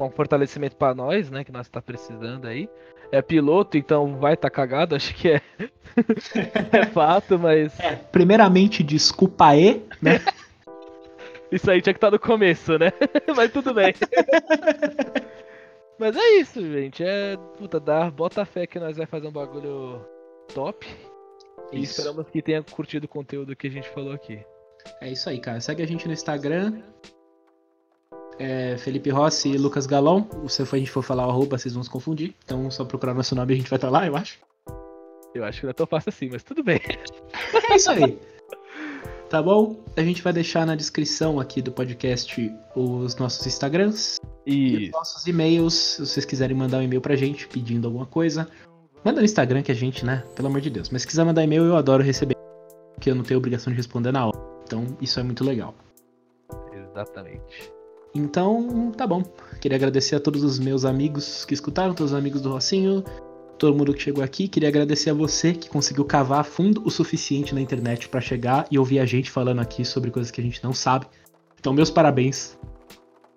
um 0.00 0.10
fortalecimento 0.10 0.76
para 0.76 0.94
nós, 0.94 1.30
né, 1.30 1.44
que 1.44 1.52
nós 1.52 1.68
tá 1.68 1.82
precisando 1.82 2.46
aí. 2.46 2.68
É 3.10 3.20
piloto, 3.22 3.76
então 3.76 4.16
vai 4.16 4.36
tá 4.36 4.50
cagado, 4.50 4.94
acho 4.96 5.14
que 5.14 5.28
é, 5.28 5.42
é 6.72 6.86
fato, 6.86 7.38
mas. 7.38 7.78
É, 7.80 7.96
primeiramente, 7.96 8.82
desculpa 8.82 9.48
aí, 9.48 9.84
né? 10.00 10.20
Isso 11.50 11.70
aí 11.70 11.80
tinha 11.80 11.94
que 11.94 11.98
estar 11.98 12.08
tá 12.08 12.12
no 12.12 12.18
começo, 12.18 12.78
né? 12.78 12.92
mas 13.34 13.50
tudo 13.50 13.72
bem. 13.72 13.94
Mas 15.98 16.16
é 16.16 16.40
isso, 16.40 16.60
gente. 16.60 17.02
É. 17.02 17.36
Puta, 17.58 17.80
dá, 17.80 18.10
bota 18.10 18.44
fé 18.44 18.66
que 18.66 18.78
nós 18.78 18.96
vai 18.96 19.06
fazer 19.06 19.26
um 19.26 19.32
bagulho 19.32 20.00
top. 20.54 20.86
E 21.72 21.82
esperamos 21.82 22.26
que 22.30 22.40
tenha 22.40 22.62
curtido 22.62 23.04
o 23.04 23.08
conteúdo 23.08 23.54
que 23.54 23.66
a 23.66 23.70
gente 23.70 23.88
falou 23.90 24.12
aqui. 24.12 24.40
É 25.00 25.10
isso 25.10 25.28
aí, 25.28 25.38
cara. 25.38 25.60
Segue 25.60 25.82
a 25.82 25.86
gente 25.86 26.06
no 26.06 26.12
Instagram. 26.12 26.80
É 28.38 28.78
Felipe 28.78 29.10
Rossi 29.10 29.50
e 29.50 29.58
Lucas 29.58 29.86
Galon. 29.86 30.24
Se 30.48 30.62
a 30.62 30.64
gente 30.64 30.90
for 30.90 31.02
falar 31.02 31.26
o 31.26 31.30
arroba, 31.30 31.58
vocês 31.58 31.74
vão 31.74 31.82
se 31.82 31.90
confundir. 31.90 32.34
Então, 32.44 32.70
só 32.70 32.84
procurar 32.84 33.12
nosso 33.12 33.34
nome 33.34 33.52
e 33.52 33.54
a 33.54 33.58
gente 33.58 33.70
vai 33.70 33.76
estar 33.76 33.90
lá, 33.90 34.06
eu 34.06 34.16
acho. 34.16 34.38
Eu 35.34 35.44
acho 35.44 35.60
que 35.60 35.66
não 35.66 35.70
é 35.70 35.74
tão 35.74 35.86
fácil 35.86 36.08
assim, 36.08 36.28
mas 36.30 36.42
tudo 36.42 36.62
bem. 36.62 36.80
É 37.70 37.76
isso 37.76 37.90
aí. 37.90 38.18
Tá 39.28 39.42
bom? 39.42 39.76
A 39.94 40.00
gente 40.00 40.22
vai 40.22 40.32
deixar 40.32 40.64
na 40.64 40.74
descrição 40.74 41.38
aqui 41.38 41.60
do 41.60 41.70
podcast 41.70 42.50
os 42.74 43.14
nossos 43.16 43.46
Instagrams 43.46 44.18
e, 44.48 44.84
e 44.84 44.84
os 44.86 44.90
nossos 44.90 45.26
e-mails. 45.26 45.74
Se 45.74 46.00
vocês 46.00 46.24
quiserem 46.24 46.56
mandar 46.56 46.78
um 46.78 46.82
e-mail 46.82 47.00
pra 47.00 47.14
gente 47.14 47.46
pedindo 47.46 47.86
alguma 47.86 48.06
coisa, 48.06 48.48
manda 49.04 49.20
no 49.20 49.24
Instagram 49.24 49.62
que 49.62 49.70
a 49.70 49.74
gente, 49.74 50.04
né? 50.04 50.24
Pelo 50.34 50.48
amor 50.48 50.60
de 50.60 50.70
Deus. 50.70 50.88
Mas 50.90 51.02
se 51.02 51.08
quiser 51.08 51.24
mandar 51.24 51.44
e-mail, 51.44 51.64
eu 51.64 51.76
adoro 51.76 52.02
receber. 52.02 52.34
Porque 52.94 53.10
eu 53.10 53.14
não 53.14 53.22
tenho 53.22 53.38
obrigação 53.38 53.70
de 53.70 53.76
responder 53.76 54.10
na 54.10 54.26
hora. 54.26 54.38
Então, 54.64 54.84
isso 55.00 55.20
é 55.20 55.22
muito 55.22 55.44
legal. 55.44 55.74
Exatamente. 56.72 57.72
Então, 58.14 58.90
tá 58.96 59.06
bom. 59.06 59.22
Queria 59.60 59.76
agradecer 59.76 60.16
a 60.16 60.20
todos 60.20 60.42
os 60.42 60.58
meus 60.58 60.84
amigos 60.84 61.44
que 61.44 61.54
escutaram, 61.54 61.94
todos 61.94 62.12
os 62.12 62.18
amigos 62.18 62.40
do 62.40 62.50
Rocinho, 62.50 63.04
todo 63.58 63.76
mundo 63.76 63.92
que 63.92 64.02
chegou 64.02 64.24
aqui. 64.24 64.48
Queria 64.48 64.68
agradecer 64.68 65.10
a 65.10 65.14
você 65.14 65.52
que 65.52 65.68
conseguiu 65.68 66.04
cavar 66.04 66.44
fundo 66.44 66.82
o 66.84 66.90
suficiente 66.90 67.54
na 67.54 67.60
internet 67.60 68.08
para 68.08 68.20
chegar 68.20 68.66
e 68.70 68.78
ouvir 68.78 68.98
a 68.98 69.06
gente 69.06 69.30
falando 69.30 69.60
aqui 69.60 69.84
sobre 69.84 70.10
coisas 70.10 70.32
que 70.32 70.40
a 70.40 70.44
gente 70.44 70.64
não 70.64 70.72
sabe. 70.72 71.06
Então, 71.60 71.72
meus 71.72 71.90
parabéns. 71.90 72.58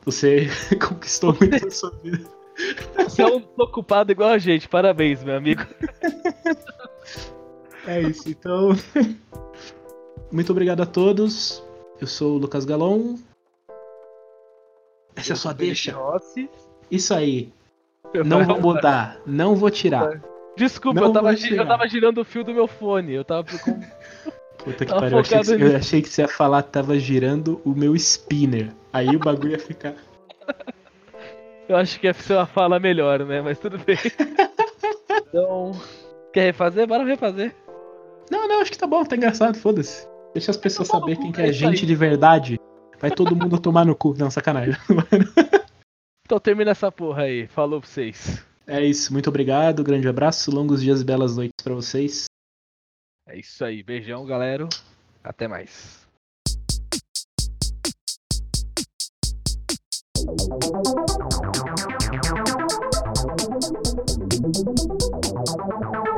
Você 0.06 0.48
conquistou 0.80 1.36
muito 1.40 1.68
a 1.68 1.72
sua 1.72 1.92
vida. 2.04 2.30
Você 2.98 3.22
é 3.22 3.28
um 3.28 3.44
ocupado 3.58 4.12
igual 4.12 4.30
a 4.30 4.38
gente. 4.38 4.68
Parabéns, 4.68 5.24
meu 5.24 5.36
amigo. 5.36 5.66
É 7.88 8.02
isso. 8.02 8.30
Então, 8.30 8.70
muito 10.32 10.52
obrigado 10.52 10.82
a 10.82 10.86
todos. 10.86 11.64
Eu 12.00 12.08
sou 12.08 12.36
o 12.36 12.38
Lucas 12.38 12.66
Galon. 12.66 13.16
Essa 15.16 15.34
é 15.34 15.34
a 15.34 15.38
sua 15.38 15.54
deixa. 15.54 15.94
Rossi. 15.94 16.50
Isso 16.90 17.14
aí. 17.14 17.52
não 18.26 18.46
vou 18.46 18.60
mudar. 18.60 19.20
Não 19.26 19.56
vou 19.56 19.70
tirar. 19.70 20.22
Desculpa, 20.58 21.00
eu 21.00 21.14
tava, 21.14 21.34
eu 21.34 21.68
tava, 21.68 21.88
girando 21.88 22.22
o 22.22 22.26
fio 22.26 22.44
do 22.44 22.54
meu 22.54 22.68
fone. 22.68 23.14
Eu 23.14 23.24
tava 23.24 23.58
com. 23.60 23.80
Puta 24.58 24.86
que 24.86 24.94
pariu. 24.94 25.18
Eu 25.18 25.20
achei 25.20 25.44
que, 25.44 25.64
eu 25.64 25.76
achei 25.76 26.02
que 26.02 26.10
você 26.10 26.22
ia 26.22 26.28
falar 26.28 26.64
que 26.64 26.70
tava 26.70 27.00
girando 27.00 27.62
o 27.66 27.72
meu 27.72 27.96
spinner. 27.96 28.72
Aí 28.94 29.16
o 29.16 29.20
bagulho 29.20 29.52
ia 29.52 29.60
ficar. 29.60 29.96
Eu 31.68 31.78
acho 31.78 32.00
que 32.00 32.08
ia 32.08 32.14
ser 32.14 32.34
uma 32.34 32.46
fala 32.46 32.80
melhor, 32.80 33.26
né? 33.26 33.42
Mas 33.42 33.58
tudo 33.60 33.78
bem. 33.78 33.98
Então. 35.28 35.72
Quer 36.34 36.46
refazer? 36.46 36.86
Bora 36.86 37.06
refazer. 37.06 37.56
Não, 38.30 38.48
não, 38.48 38.62
acho 38.62 38.72
que 38.72 38.78
tá 38.78 38.88
bom, 38.88 39.04
tá 39.04 39.16
engraçado, 39.16 39.58
foda-se. 39.58 40.08
Deixa 40.34 40.52
as 40.52 40.58
pessoas 40.58 40.88
saber 40.88 41.18
quem 41.18 41.32
que 41.32 41.42
é 41.42 41.52
gente 41.52 41.86
de 41.86 41.96
verdade. 41.96 42.60
Vai 43.00 43.12
todo 43.12 43.36
mundo 43.36 43.60
tomar 43.60 43.86
no 43.86 43.96
cu. 43.96 44.14
Não, 44.18 44.30
sacanagem. 44.30 44.76
então 46.26 46.40
termina 46.40 46.72
essa 46.72 46.92
porra 46.92 47.24
aí. 47.24 47.48
Falou 47.48 47.82
pra 47.82 47.90
vocês. 47.90 48.46
É 48.68 48.84
isso. 48.84 49.12
Muito 49.12 49.28
obrigado. 49.28 49.84
Grande 49.84 50.08
abraço. 50.08 50.52
Longos 50.52 50.82
dias 50.82 51.02
e 51.02 51.06
belas 51.06 51.36
noites 51.36 51.64
para 51.64 51.74
vocês. 51.74 52.26
É 53.28 53.38
isso 53.38 53.66
aí. 53.66 53.84
Beijão, 53.84 54.26
galera. 54.26 54.70
Até 55.24 55.48
mais. 55.48 56.01
Thank 60.24 60.52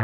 you. 0.00 0.03